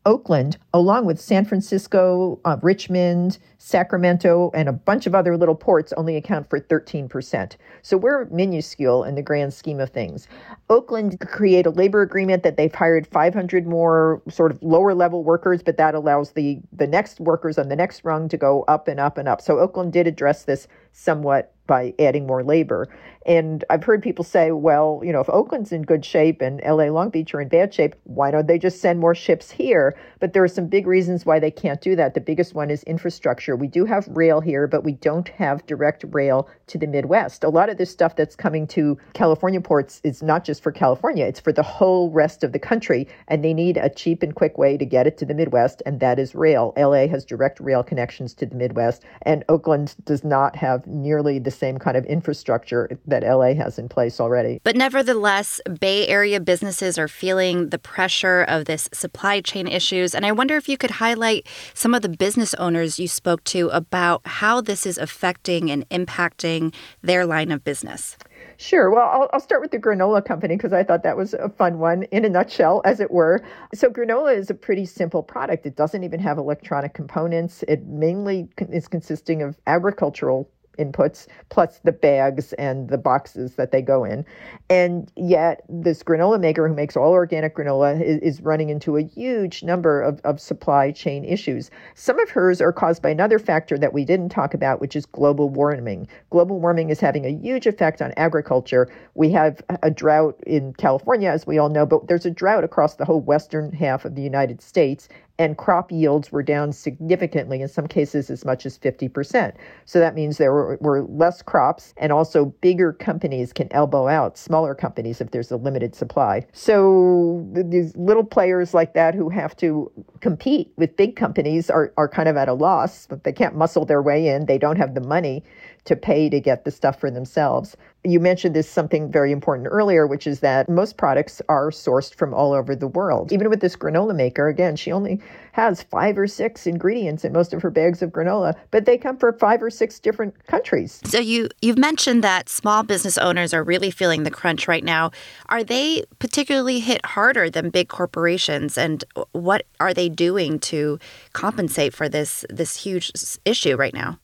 Oakland, 0.06 0.58
along 0.74 1.06
with 1.06 1.22
San 1.22 1.46
Francisco, 1.46 2.38
uh, 2.44 2.58
Richmond, 2.62 3.40
Sacramento, 3.66 4.52
and 4.54 4.68
a 4.68 4.74
bunch 4.74 5.08
of 5.08 5.16
other 5.16 5.38
little 5.38 5.56
ports, 5.56 5.94
only 5.94 6.18
account 6.18 6.50
for 6.50 6.60
13%. 6.60 7.56
So 7.82 7.96
we're 7.96 8.26
minuscule 8.26 9.06
in 9.06 9.16
the 9.16 9.22
grand 9.22 9.54
scheme 9.54 9.80
of 9.80 9.90
things. 9.90 10.28
Oakland 10.70 11.18
create 11.22 11.66
a 11.66 11.70
labor 11.70 12.02
agreement 12.02 12.44
that 12.44 12.58
they've 12.58 12.76
hired 12.76 13.08
500 13.08 13.66
more 13.66 14.22
sort 14.30 14.52
of 14.52 14.62
lower 14.62 14.94
level 14.94 15.24
workers, 15.24 15.64
but 15.64 15.78
that 15.78 15.96
allows 15.96 16.34
the, 16.34 16.60
the 16.74 16.88
next 16.88 17.22
workers 17.22 17.58
on 17.58 17.70
the 17.70 17.76
next 17.78 18.04
rung 18.04 18.28
to 18.28 18.36
go 18.36 18.64
up 18.64 18.90
and 18.90 19.00
up 19.00 19.18
and 19.18 19.30
up. 19.30 19.40
So 19.40 19.60
Oakland 19.60 19.94
did 19.94 20.08
address 20.08 20.44
this 20.44 20.68
somewhat 20.92 21.54
by 21.66 21.94
adding 22.00 22.28
more 22.28 22.44
labor. 22.44 22.90
And 23.26 23.64
I've 23.70 23.84
heard 23.84 24.04
people 24.04 24.26
say, 24.26 24.52
well, 24.52 25.02
you 25.04 25.14
know, 25.14 25.22
if 25.22 25.30
Oakland's 25.30 25.72
in 25.72 25.84
good 25.84 26.04
shape 26.04 26.42
and 26.42 26.62
LA 26.66 26.86
Long 26.86 27.10
Beach 27.10 27.34
are 27.34 27.40
in 27.40 27.48
bad 27.48 27.74
shape, 27.74 27.96
why 28.04 28.32
don't 28.32 28.48
they 28.48 28.60
just 28.60 28.82
send 28.82 29.00
more 29.00 29.16
ships 29.16 29.50
here? 29.50 29.98
But 30.20 30.34
there 30.34 30.44
are 30.44 30.50
some 30.50 30.68
big 30.68 30.86
reasons 30.86 31.26
why 31.26 31.40
they 31.40 31.52
can't 31.52 31.80
do 31.80 31.96
that. 31.96 32.16
The 32.16 32.22
biggest 32.22 32.54
one 32.54 32.70
is 32.70 32.84
infrastructure. 32.84 33.53
We 33.56 33.68
do 33.68 33.86
have 33.86 34.08
rail 34.08 34.42
here, 34.42 34.68
but 34.68 34.84
we 34.84 34.94
don't 34.94 35.28
have 35.30 35.66
direct 35.66 36.06
rail 36.10 36.48
to 36.68 36.78
the 36.78 36.88
Midwest. 36.88 37.44
A 37.44 37.50
lot 37.50 37.70
of 37.70 37.78
this 37.78 37.92
stuff 37.92 38.16
that's 38.16 38.36
coming 38.36 38.68
to 38.68 38.98
California 39.14 39.62
ports 39.62 40.02
is 40.04 40.24
not 40.24 40.44
just 40.44 40.64
for 40.64 40.72
California, 40.72 41.26
it's 41.26 41.40
for 41.40 41.52
the 41.52 41.64
whole 41.64 42.10
rest 42.12 42.44
of 42.44 42.52
the 42.52 42.60
country. 42.60 43.08
And 43.28 43.44
they 43.44 43.54
need 43.54 43.78
a 43.78 43.90
cheap 43.90 44.24
and 44.24 44.36
quick 44.36 44.58
way 44.58 44.78
to 44.78 44.86
get 44.86 45.08
it 45.08 45.18
to 45.20 45.26
the 45.26 45.34
Midwest, 45.34 45.82
and 45.86 46.00
that 46.00 46.20
is 46.20 46.36
rail. 46.36 46.74
LA 46.78 47.08
has 47.08 47.26
direct 47.26 47.60
rail 47.60 47.84
connections 47.84 48.34
to 48.36 48.46
the 48.46 48.56
Midwest, 48.56 49.04
and 49.24 49.44
Oakland 49.50 49.96
does 50.06 50.24
not 50.24 50.56
have 50.56 50.86
nearly 50.88 51.40
the 51.40 51.52
same 51.52 51.78
kind 51.78 51.98
of 51.98 52.06
infrastructure 52.06 52.90
that 53.08 53.24
LA 53.24 53.54
has 53.54 53.78
in 53.78 53.90
place 53.90 54.20
already. 54.20 54.60
But 54.64 54.76
nevertheless, 54.76 55.62
Bay 55.80 56.08
Area 56.08 56.40
businesses 56.40 56.98
are 56.98 57.08
feeling 57.08 57.70
the 57.70 57.80
pressure 57.80 58.42
of 58.44 58.66
this 58.66 58.90
supply 58.94 59.42
chain 59.42 59.68
issues. 59.68 60.16
And 60.16 60.26
I 60.26 60.32
wonder 60.32 60.56
if 60.58 60.68
you 60.70 60.78
could 60.78 60.92
highlight 60.92 61.48
some 61.74 61.94
of 61.94 62.02
the 62.02 62.10
business 62.10 62.54
owners 62.56 63.00
you 63.00 63.08
spoke 63.08 63.43
to 63.46 63.70
about 63.70 64.22
how 64.26 64.62
this 64.62 64.86
is 64.86 64.98
affecting 64.98 65.72
and 65.72 65.88
impacting 65.90 66.74
their 67.02 67.26
line 67.26 67.52
of 67.52 67.64
business. 67.64 68.18
Sure. 68.58 68.90
Well, 68.90 69.08
I'll, 69.08 69.30
I'll 69.34 69.40
start 69.40 69.62
with 69.62 69.72
the 69.72 69.80
granola 69.80 70.24
company 70.24 70.56
because 70.56 70.74
I 70.74 70.84
thought 70.84 71.04
that 71.04 71.18
was 71.18 71.34
a 71.34 71.50
fun 71.50 71.80
one 71.80 72.04
in 72.04 72.26
a 72.26 72.30
nutshell, 72.30 72.82
as 72.86 73.00
it 73.00 73.12
were. 73.12 73.42
So, 73.74 73.90
granola 73.90 74.38
is 74.38 74.50
a 74.50 74.54
pretty 74.54 74.86
simple 74.86 75.24
product. 75.24 75.66
It 75.66 75.76
doesn't 75.76 76.04
even 76.04 76.20
have 76.20 76.38
electronic 76.38 76.94
components. 76.94 77.64
It 77.68 77.86
mainly 77.86 78.48
is 78.70 78.88
consisting 78.88 79.42
of 79.42 79.58
agricultural 79.68 80.50
inputs 80.78 81.28
plus 81.50 81.80
the 81.84 81.92
bags 81.92 82.54
and 82.54 82.90
the 82.90 82.98
boxes 82.98 83.56
that 83.56 83.72
they 83.72 83.82
go 83.82 84.04
in. 84.04 84.26
And 84.70 85.12
yet, 85.16 85.64
this 85.70 86.04
granola 86.04 86.40
maker 86.40 86.68
who 86.68 86.74
makes 86.74 86.98
all 86.98 87.12
organic 87.12 87.56
granola 87.56 88.02
is, 88.02 88.20
is, 88.22 88.42
running 88.42 88.70
into 88.70 88.98
a 88.98 89.04
huge 89.04 89.64
number 89.64 90.02
of, 90.02 90.20
of 90.24 90.40
supply 90.40 90.92
chain 90.92 91.24
issues. 91.24 91.70
Some 91.96 92.20
of 92.20 92.30
hers 92.30 92.62
are 92.62 92.74
caused 92.74 93.02
by 93.02 93.10
another 93.10 93.40
factor 93.40 93.78
that 93.78 93.94
we 93.94 94.04
didn't 94.04 94.30
talk 94.30 94.54
about, 94.54 94.82
which 94.82 94.96
is 94.96 95.06
global 95.06 95.50
warming. 95.50 96.08
Global 96.30 96.60
warming 96.60 96.90
is 96.90 97.00
having 97.00 97.26
a 97.26 97.30
huge 97.30 97.68
effect 97.68 98.02
on 98.02 98.14
agriculture. 98.18 98.90
We 99.14 99.32
have 99.32 99.62
a 99.82 99.92
drought 99.92 100.40
in 100.46 100.74
California, 100.74 101.30
as 101.30 101.48
we 101.48 101.58
all 101.58 101.70
know, 101.70 101.86
but 101.86 102.08
there's 102.08 102.26
a 102.26 102.32
drought 102.32 102.64
across 102.64 102.96
the 102.96 103.06
whole 103.06 103.22
western 103.22 103.72
half 103.72 104.06
of 104.06 104.16
the 104.16 104.22
United 104.22 104.62
States 104.62 105.08
and 105.40 105.58
crop 105.58 105.92
yields 105.92 106.32
were 106.32 106.44
down 106.44 106.72
significantly, 106.72 107.62
in 107.62 107.68
some 107.68 107.88
cases 107.88 108.30
as 108.30 108.46
much 108.46 108.66
as 108.66 108.78
50%. 108.78 109.56
So 109.86 110.00
that 110.00 110.14
means 110.14 110.38
there 110.38 110.54
were, 110.54 110.78
were, 110.80 111.04
less 111.04 111.42
crops, 111.42 111.94
and 111.98 112.12
also 112.12 112.46
bigger 112.62 112.94
companies 112.94 113.52
can 113.52 113.68
elbow 113.72 114.08
out 114.08 114.38
smaller 114.38 114.76
companies 114.76 115.22
if 115.22 115.32
there's 115.32 115.52
a 115.52 115.58
limited 115.58 115.96
supply. 115.96 116.46
So 116.54 117.46
these 117.52 117.96
little 117.96 118.24
players 118.24 118.74
like 118.74 118.94
that 118.94 119.16
who 119.16 119.30
have 119.30 119.56
to 119.58 119.92
compete 120.22 120.72
with 120.78 120.96
big 120.96 121.16
companies 121.16 121.70
are, 121.70 121.92
are 121.98 122.08
kind 122.08 122.30
of 122.30 122.38
at 122.38 122.48
a 122.48 122.54
loss, 122.54 123.08
but 123.08 123.24
they 123.24 123.34
can't 123.34 123.56
muscle 123.56 123.86
their 123.86 124.02
way 124.02 124.28
in. 124.28 124.46
They 124.46 124.60
don't 124.60 124.78
have 124.78 124.94
the 124.94 125.02
money 125.02 125.44
to 125.86 125.96
pay 125.96 126.30
to 126.30 126.40
get 126.40 126.64
the 126.64 126.72
stuff 126.72 127.00
for 127.00 127.12
themselves. 127.12 127.76
You 128.06 128.20
mentioned 128.20 128.56
this 128.56 128.70
something 128.70 129.12
very 129.12 129.32
important 129.32 129.70
earlier, 129.72 130.06
which 130.06 130.28
is 130.28 130.42
that 130.42 130.68
most 130.70 130.98
products 130.98 131.42
are 131.48 131.70
sourced 131.70 132.14
from 132.14 132.34
all 132.34 132.52
over 132.54 132.76
the 132.76 132.88
world. 132.88 133.32
Even 133.32 133.50
with 133.50 133.62
this 133.62 133.78
granola 133.78 134.14
maker, 134.14 134.48
again, 134.48 134.76
she 134.76 134.92
only 134.92 135.22
has 135.54 135.84
five 135.84 136.18
or 136.18 136.28
six 136.28 136.68
ingredients 136.68 137.24
in 137.24 137.32
most 137.32 137.54
of 137.54 137.62
her 137.62 137.70
bags 137.70 138.02
of 138.02 138.10
granola, 138.12 138.56
but 138.72 138.86
they 138.86 138.98
come 138.98 139.18
from 139.18 139.38
five 139.38 139.64
or 139.64 139.70
six 139.70 140.00
different 140.00 140.48
countries. 140.48 141.00
So 141.06 141.20
you 141.20 141.48
you've 141.62 141.78
mentioned 141.78 142.24
that 142.24 142.50
small 142.50 142.84
business 142.84 143.18
owners 143.18 143.54
are 143.54 143.64
really 143.64 143.92
feeling 143.92 144.24
the 144.24 144.32
crunch 144.32 144.68
right 144.68 144.84
now. 144.84 145.12
Are 145.48 145.64
they 145.64 146.04
particularly 146.20 146.80
hit 146.80 147.06
harder 147.06 147.50
than 147.50 147.70
big 147.70 147.88
corporations 147.88 148.78
and 148.78 149.04
what 149.32 149.66
are 149.80 149.94
they 149.94 150.10
doing 150.10 150.60
to 150.60 151.00
compensate 151.34 151.94
for 151.94 152.10
this 152.10 152.46
this 152.50 152.76
huge 152.76 153.12
issue 153.46 153.76
right 153.76 153.94
now? 153.94 154.20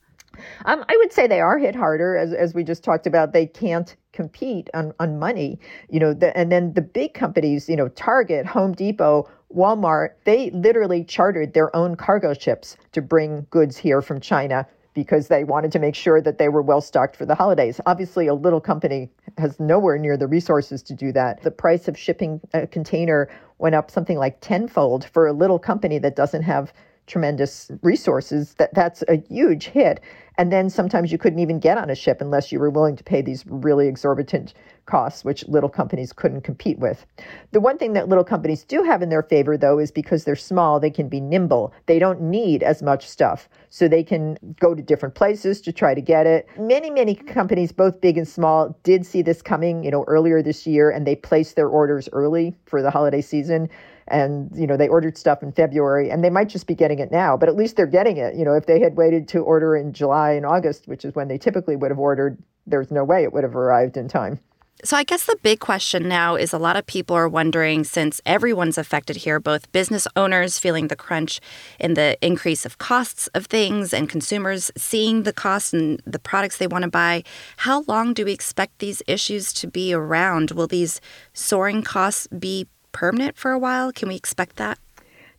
Um, 0.65 0.83
I 0.89 0.97
would 0.97 1.11
say 1.11 1.27
they 1.27 1.41
are 1.41 1.57
hit 1.57 1.75
harder, 1.75 2.17
as, 2.17 2.33
as 2.33 2.53
we 2.53 2.63
just 2.63 2.83
talked 2.83 3.07
about. 3.07 3.33
They 3.33 3.45
can't 3.45 3.95
compete 4.13 4.69
on, 4.73 4.93
on 4.99 5.19
money, 5.19 5.59
you 5.89 5.99
know, 5.99 6.13
the, 6.13 6.35
and 6.37 6.51
then 6.51 6.73
the 6.73 6.81
big 6.81 7.13
companies, 7.13 7.69
you 7.69 7.75
know, 7.75 7.87
Target, 7.89 8.45
Home 8.45 8.73
Depot, 8.73 9.29
Walmart, 9.55 10.09
they 10.25 10.51
literally 10.51 11.03
chartered 11.03 11.53
their 11.53 11.75
own 11.75 11.95
cargo 11.95 12.33
ships 12.33 12.77
to 12.91 13.01
bring 13.01 13.47
goods 13.49 13.77
here 13.77 14.01
from 14.01 14.19
China 14.19 14.67
because 14.93 15.27
they 15.27 15.43
wanted 15.43 15.71
to 15.71 15.79
make 15.79 15.95
sure 15.95 16.21
that 16.21 16.37
they 16.37 16.49
were 16.49 16.61
well 16.61 16.81
stocked 16.81 17.15
for 17.15 17.25
the 17.25 17.35
holidays. 17.35 17.79
Obviously, 17.85 18.27
a 18.27 18.33
little 18.33 18.59
company 18.59 19.09
has 19.37 19.59
nowhere 19.59 19.97
near 19.97 20.17
the 20.17 20.27
resources 20.27 20.83
to 20.83 20.93
do 20.93 21.11
that. 21.13 21.41
The 21.41 21.51
price 21.51 21.87
of 21.87 21.97
shipping 21.97 22.41
a 22.53 22.67
container 22.67 23.29
went 23.59 23.75
up 23.75 23.91
something 23.91 24.17
like 24.17 24.41
tenfold 24.41 25.05
for 25.05 25.27
a 25.27 25.33
little 25.33 25.59
company 25.59 25.99
that 25.99 26.15
doesn't 26.15 26.43
have 26.43 26.73
tremendous 27.07 27.71
resources 27.81 28.53
that 28.55 28.73
that's 28.73 29.03
a 29.07 29.17
huge 29.29 29.65
hit 29.65 29.99
and 30.39 30.53
then 30.53 30.69
sometimes 30.69 31.11
you 31.11 31.17
couldn't 31.17 31.39
even 31.39 31.59
get 31.59 31.77
on 31.77 31.89
a 31.89 31.95
ship 31.95 32.21
unless 32.21 32.49
you 32.49 32.59
were 32.59 32.69
willing 32.69 32.95
to 32.95 33.03
pay 33.03 33.21
these 33.21 33.43
really 33.45 33.89
exorbitant 33.89 34.53
costs 34.85 35.25
which 35.25 35.45
little 35.49 35.67
companies 35.69 36.13
couldn't 36.13 36.41
compete 36.41 36.79
with. 36.79 37.05
The 37.51 37.59
one 37.59 37.77
thing 37.77 37.91
that 37.93 38.07
little 38.07 38.23
companies 38.23 38.63
do 38.63 38.81
have 38.83 39.01
in 39.01 39.09
their 39.09 39.21
favor 39.21 39.57
though 39.57 39.79
is 39.79 39.91
because 39.91 40.23
they're 40.23 40.37
small 40.37 40.79
they 40.79 40.89
can 40.89 41.09
be 41.09 41.19
nimble. 41.19 41.73
They 41.87 41.99
don't 41.99 42.21
need 42.21 42.63
as 42.63 42.81
much 42.81 43.07
stuff. 43.07 43.49
So 43.69 43.89
they 43.89 44.01
can 44.01 44.37
go 44.61 44.73
to 44.73 44.81
different 44.81 45.13
places 45.13 45.59
to 45.61 45.73
try 45.73 45.93
to 45.93 46.01
get 46.01 46.25
it. 46.25 46.47
Many 46.57 46.89
many 46.89 47.15
companies 47.15 47.73
both 47.73 47.99
big 47.99 48.17
and 48.17 48.27
small 48.27 48.79
did 48.83 49.05
see 49.05 49.21
this 49.21 49.41
coming 49.41 49.83
you 49.83 49.91
know 49.91 50.05
earlier 50.07 50.41
this 50.41 50.65
year 50.65 50.89
and 50.89 51.05
they 51.05 51.17
placed 51.17 51.57
their 51.57 51.67
orders 51.67 52.07
early 52.13 52.55
for 52.65 52.81
the 52.81 52.89
holiday 52.89 53.21
season 53.21 53.69
and 54.11 54.49
you 54.55 54.67
know 54.67 54.77
they 54.77 54.87
ordered 54.87 55.17
stuff 55.17 55.43
in 55.43 55.51
February 55.51 56.09
and 56.09 56.23
they 56.23 56.29
might 56.29 56.49
just 56.49 56.67
be 56.67 56.75
getting 56.75 56.99
it 56.99 57.11
now, 57.11 57.37
but 57.37 57.49
at 57.49 57.55
least 57.55 57.75
they're 57.75 57.87
getting 57.87 58.17
it. 58.17 58.35
You 58.35 58.45
know, 58.45 58.53
if 58.53 58.65
they 58.65 58.79
had 58.79 58.95
waited 58.95 59.27
to 59.29 59.39
order 59.39 59.75
in 59.75 59.93
July 59.93 60.31
and 60.31 60.45
August, 60.45 60.87
which 60.87 61.05
is 61.05 61.15
when 61.15 61.27
they 61.27 61.37
typically 61.37 61.75
would 61.75 61.91
have 61.91 61.99
ordered, 61.99 62.37
there's 62.67 62.91
no 62.91 63.03
way 63.03 63.23
it 63.23 63.33
would 63.33 63.43
have 63.43 63.55
arrived 63.55 63.97
in 63.97 64.07
time. 64.07 64.39
So, 64.81 64.95
I 64.95 65.03
guess 65.03 65.25
the 65.25 65.35
big 65.43 65.59
question 65.59 66.07
now 66.07 66.35
is 66.35 66.53
a 66.53 66.57
lot 66.57 66.77
of 66.77 66.85
people 66.85 67.13
are 67.13 67.27
wondering 67.27 67.83
since 67.83 68.21
everyone's 68.25 68.77
affected 68.77 69.17
here, 69.17 69.37
both 69.37 69.69
business 69.73 70.07
owners 70.15 70.57
feeling 70.57 70.87
the 70.87 70.95
crunch 70.95 71.41
in 71.79 71.95
the 71.95 72.17
increase 72.21 72.65
of 72.65 72.77
costs 72.77 73.27
of 73.35 73.47
things 73.47 73.93
and 73.93 74.07
consumers 74.07 74.71
seeing 74.77 75.23
the 75.23 75.33
costs 75.33 75.73
and 75.73 76.01
the 76.05 76.17
products 76.17 76.57
they 76.57 76.67
want 76.67 76.83
to 76.83 76.89
buy, 76.89 77.25
how 77.57 77.83
long 77.89 78.13
do 78.13 78.23
we 78.23 78.31
expect 78.31 78.79
these 78.79 79.03
issues 79.05 79.51
to 79.51 79.67
be 79.67 79.93
around? 79.93 80.51
Will 80.51 80.67
these 80.67 81.01
soaring 81.33 81.83
costs 81.83 82.27
be 82.27 82.65
permanent 82.91 83.37
for 83.37 83.51
a 83.51 83.59
while? 83.59 83.91
Can 83.91 84.09
we 84.09 84.15
expect 84.15 84.57
that? 84.57 84.79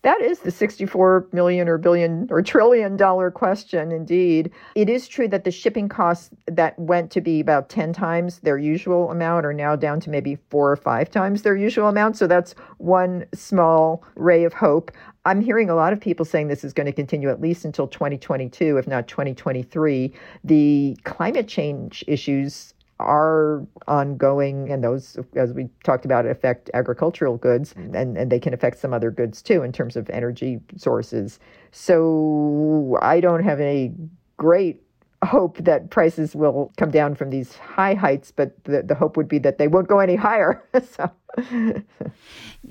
That 0.03 0.23
is 0.23 0.39
the 0.39 0.51
64 0.51 1.27
million 1.33 1.69
or 1.69 1.77
billion 1.77 2.27
or 2.31 2.41
trillion 2.41 2.97
dollar 2.97 3.31
question, 3.31 3.93
indeed. 3.93 4.51
It 4.75 4.89
is 4.89 5.07
true 5.07 5.29
that 5.29 5.45
the 5.45 5.51
shipping 5.51 5.91
costs 5.91 6.31
that 6.47 6.79
went 6.79 7.11
to 7.11 7.21
be 7.21 7.41
about 7.41 7.69
10 7.69 7.93
times 7.93 8.39
their 8.39 8.57
usual 8.57 9.11
amount 9.11 9.45
are 9.45 9.53
now 9.53 9.77
down 9.77 10.01
to 10.01 10.11
maybe 10.11 10.39
four 10.49 10.73
or 10.73 10.77
five 10.77 11.11
times 11.11 11.43
their 11.43 11.57
usual 11.57 11.89
amount. 11.89 12.17
So 12.17 12.27
that's 12.27 12.55
one 12.79 13.27
small 13.35 14.03
ray 14.15 14.45
of 14.45 14.55
hope. 14.55 14.91
I'm 15.27 15.43
hearing 15.43 15.69
a 15.69 15.75
lot 15.75 15.93
of 15.93 16.01
people 16.01 16.25
saying 16.25 16.49
this 16.49 16.65
is 16.65 16.73
going 16.73 16.87
to 16.87 16.93
continue 16.93 17.29
at 17.29 17.43
least 17.43 17.67
until 17.67 17.87
2022, 17.87 18.79
if 18.79 18.87
not 18.87 19.07
2023. 19.07 20.15
The 20.45 20.97
climate 21.05 21.47
change 21.47 22.03
issues 22.07 22.73
are 23.01 23.67
ongoing, 23.89 24.71
and 24.71 24.85
those, 24.85 25.19
as 25.35 25.53
we 25.53 25.69
talked 25.85 26.05
about, 26.05 26.27
affect 26.27 26.71
agricultural 26.75 27.37
goods, 27.37 27.75
mm-hmm. 27.75 27.95
and, 27.95 28.17
and 28.17 28.31
they 28.31 28.39
can 28.39 28.55
affect 28.55 28.79
some 28.79 28.93
other 28.93 29.11
goods 29.11 29.43
too 29.43 29.63
in 29.63 29.73
terms 29.73 29.97
of 29.97 30.09
energy 30.11 30.61
sources. 30.77 31.41
So 31.73 32.99
I 33.03 33.21
don't 33.21 33.43
have 33.43 33.61
any 33.61 33.93
great 34.37 34.83
hope 35.25 35.59
that 35.59 35.91
prices 35.91 36.35
will 36.35 36.73
come 36.77 36.91
down 36.91 37.15
from 37.15 37.31
these 37.31 37.55
high 37.57 37.95
heights, 37.95 38.33
but 38.33 38.63
the, 38.65 38.83
the 38.83 38.95
hope 38.95 39.17
would 39.17 39.29
be 39.29 39.39
that 39.39 39.59
they 39.59 39.69
won't 39.69 39.89
go 39.89 39.99
any 39.99 40.17
higher. 40.17 40.63
so. 40.83 41.11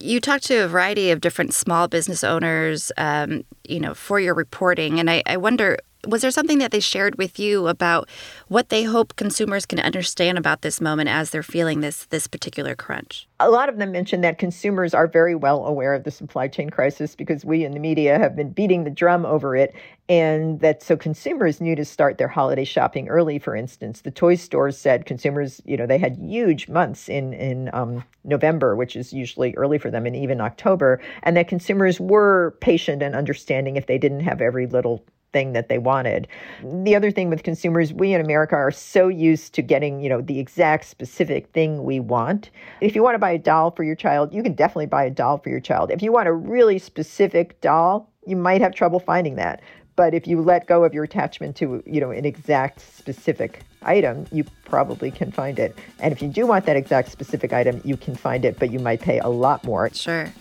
you 0.02 0.20
talked 0.20 0.46
to 0.46 0.64
a 0.64 0.68
variety 0.68 1.12
of 1.12 1.22
different 1.22 1.54
small 1.54 1.88
business 1.88 2.24
owners, 2.24 2.92
um, 2.98 3.44
you 3.68 3.80
know, 3.80 3.94
for 3.94 4.20
your 4.20 4.34
reporting, 4.34 5.00
and 5.00 5.10
I, 5.10 5.24
I 5.26 5.38
wonder 5.38 5.78
was 6.08 6.22
there 6.22 6.32
something 6.32 6.60
that 6.60 6.72
they 6.72 6.80
shared 6.80 7.18
with 7.18 7.40
you 7.40 7.68
about 7.68 8.08
what 8.48 8.70
they 8.70 8.84
hope 8.84 9.16
consumers 9.18 9.66
can 9.66 9.80
understand 9.80 10.38
about 10.38 10.62
this 10.62 10.80
moment 10.80 11.10
as 11.10 11.30
they're 11.30 11.44
feeling 11.44 11.82
this 11.82 12.06
this 12.06 12.26
particular 12.26 12.76
crunch? 12.76 13.28
A 13.40 13.50
lot 13.50 13.70
of 13.70 13.78
them 13.78 13.92
mentioned 13.92 14.24
that 14.24 14.38
consumers 14.38 14.94
are 14.94 15.08
very 15.08 15.36
well 15.36 15.66
aware 15.66 15.94
of 15.94 16.04
the 16.06 16.12
supply 16.12 16.48
chain 16.48 16.70
crisis 16.70 17.16
because 17.16 17.44
we 17.44 17.66
in 17.66 17.74
the 17.74 17.80
media 17.80 18.18
have 18.18 18.36
been 18.36 18.52
beating 18.52 18.86
the 18.86 18.90
drum 18.90 19.26
over 19.26 19.56
it 19.56 19.76
and 20.08 20.60
that 20.62 20.82
so 20.82 20.98
consumers 20.98 21.62
knew 21.62 21.76
to 21.76 21.86
start 21.86 22.18
their 22.18 22.28
holiday 22.28 22.64
shopping 22.64 23.08
early 23.08 23.38
for 23.38 23.56
instance 23.56 24.02
the 24.02 24.12
toy 24.12 24.36
stores 24.36 24.78
said 24.78 25.06
consumers 25.06 25.62
you 25.66 25.78
know 25.78 25.86
they 25.86 25.98
had 25.98 26.18
huge 26.18 26.68
months 26.68 27.08
in 27.08 27.34
in 27.34 27.70
um, 27.74 28.04
november 28.24 28.76
which 28.76 28.96
is 28.96 29.14
usually 29.14 29.54
early 29.56 29.78
for 29.78 29.89
them 29.92 30.06
and 30.06 30.16
even 30.16 30.42
october 30.42 31.02
and 31.24 31.36
that 31.36 31.48
consumers 31.48 32.00
were 32.00 32.58
patient 32.62 33.02
and 33.02 33.16
understanding 33.16 33.76
if 33.76 33.88
they 33.88 33.98
didn't 33.98 34.22
have 34.22 34.42
every 34.42 34.68
little 34.68 35.04
thing 35.32 35.54
that 35.54 35.70
they 35.70 35.78
wanted. 35.78 36.28
The 36.64 36.96
other 36.96 37.12
thing 37.12 37.30
with 37.30 37.44
consumers, 37.44 37.94
we 37.94 38.14
in 38.14 38.22
America 38.22 38.56
are 38.56 38.72
so 38.72 39.08
used 39.08 39.54
to 39.56 39.62
getting, 39.62 40.00
you 40.00 40.10
know, 40.10 40.22
the 40.22 40.40
exact 40.40 40.86
specific 40.86 41.52
thing 41.54 41.84
we 41.84 42.00
want. 42.00 42.50
If 42.82 42.96
you 42.96 43.04
want 43.04 43.16
to 43.16 43.20
buy 43.20 43.32
a 43.32 43.38
doll 43.38 43.72
for 43.72 43.84
your 43.84 43.96
child, 43.96 44.34
you 44.34 44.44
can 44.44 44.54
definitely 44.54 44.88
buy 44.88 45.06
a 45.06 45.10
doll 45.10 45.38
for 45.38 45.50
your 45.50 45.60
child. 45.60 45.92
If 45.92 46.02
you 46.02 46.12
want 46.12 46.28
a 46.28 46.34
really 46.34 46.80
specific 46.80 47.62
doll, 47.62 48.10
you 48.26 48.36
might 48.36 48.62
have 48.62 48.74
trouble 48.74 49.00
finding 49.00 49.36
that. 49.36 49.62
But 50.00 50.14
if 50.14 50.28
you 50.28 50.42
let 50.42 50.66
go 50.66 50.86
of 50.86 50.94
your 50.94 51.04
attachment 51.04 51.58
to, 51.58 51.84
you 51.86 52.00
know, 52.00 52.10
an 52.10 52.24
exact 52.24 52.80
specific 52.80 53.64
item, 53.82 54.26
you 54.32 54.46
probably 54.64 55.12
can 55.12 55.30
find 55.30 55.60
it. 55.60 55.76
And 56.00 56.14
if 56.14 56.22
you 56.22 56.30
do 56.30 56.48
want 56.48 56.66
that 56.68 56.78
exact 56.78 57.12
specific 57.12 57.52
item, 57.52 57.82
you 57.84 57.98
can 57.98 58.16
find 58.16 58.46
it, 58.46 58.58
but 58.60 58.72
you 58.72 58.80
might 58.80 59.02
pay 59.02 59.20
a 59.20 59.28
lot 59.28 59.62
more. 59.66 59.90
Sure. 59.94 60.32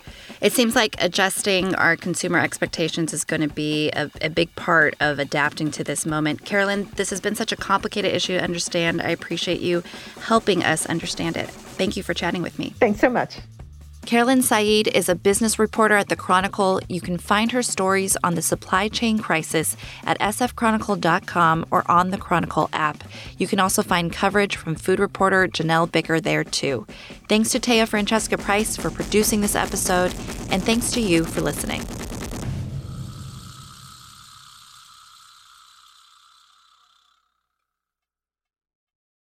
It 0.41 0.53
seems 0.53 0.77
like 0.77 0.95
adjusting 1.01 1.75
our 1.75 1.97
consumer 1.97 2.39
expectations 2.39 3.13
is 3.13 3.25
going 3.25 3.41
to 3.41 3.53
be 3.53 3.91
a, 3.97 4.09
a, 4.23 4.31
big 4.31 4.55
part 4.55 4.95
of 5.01 5.19
adapting 5.19 5.73
to 5.73 5.83
this 5.83 6.07
moment. 6.07 6.45
Carolyn, 6.45 6.89
this 6.95 7.11
has 7.11 7.21
been 7.21 7.35
such 7.35 7.51
a 7.51 7.57
complicated 7.57 8.15
issue 8.15 8.39
to 8.39 8.45
understand. 8.45 9.03
I 9.03 9.09
appreciate 9.09 9.61
you 9.61 9.83
helping 10.21 10.63
us 10.63 10.87
understand 10.87 11.37
it. 11.37 11.51
Thank 11.51 11.97
you 11.97 12.05
for 12.05 12.15
chatting 12.15 12.43
with 12.43 12.61
me. 12.61 12.75
Thanks 12.79 13.01
so 13.01 13.11
much. 13.11 13.39
Carolyn 14.09 14.41
Said 14.41 14.89
is 14.89 15.11
a 15.11 15.15
business 15.15 15.59
reporter 15.59 15.95
at 15.95 16.09
The 16.09 16.17
Chronicle. 16.17 16.81
You 16.89 16.99
can 16.99 17.19
find 17.19 17.53
her 17.53 17.63
stories 17.63 18.17
on 18.25 18.37
the 18.37 18.41
supply 18.41 18.89
chain 18.89 19.19
crisis 19.19 19.77
at 20.03 20.19
sfchronicle.com 20.19 21.67
or 21.71 21.85
on 21.91 22.09
the 22.09 22.17
Chronicle 22.17 22.71
app. 22.73 23.05
You 23.37 23.47
can 23.47 23.61
also 23.61 23.83
find 23.83 24.11
coverage 24.11 24.57
from 24.57 24.77
food 24.77 24.99
reporter 24.99 25.47
Janelle 25.47 25.91
Bitker 25.91 26.23
there 26.23 26.43
too. 26.43 26.87
Thanks 27.29 27.51
to 27.51 27.61
Taya 27.61 27.87
Francesca 27.87 28.39
Price 28.39 28.79
for 28.79 28.89
producing 28.89 29.43
this 29.43 29.55
episode, 29.55 30.15
and 30.51 30.63
thanks 30.63 30.91
to 30.93 31.03
you 31.03 31.25
for 31.25 31.43
listening. 31.43 31.83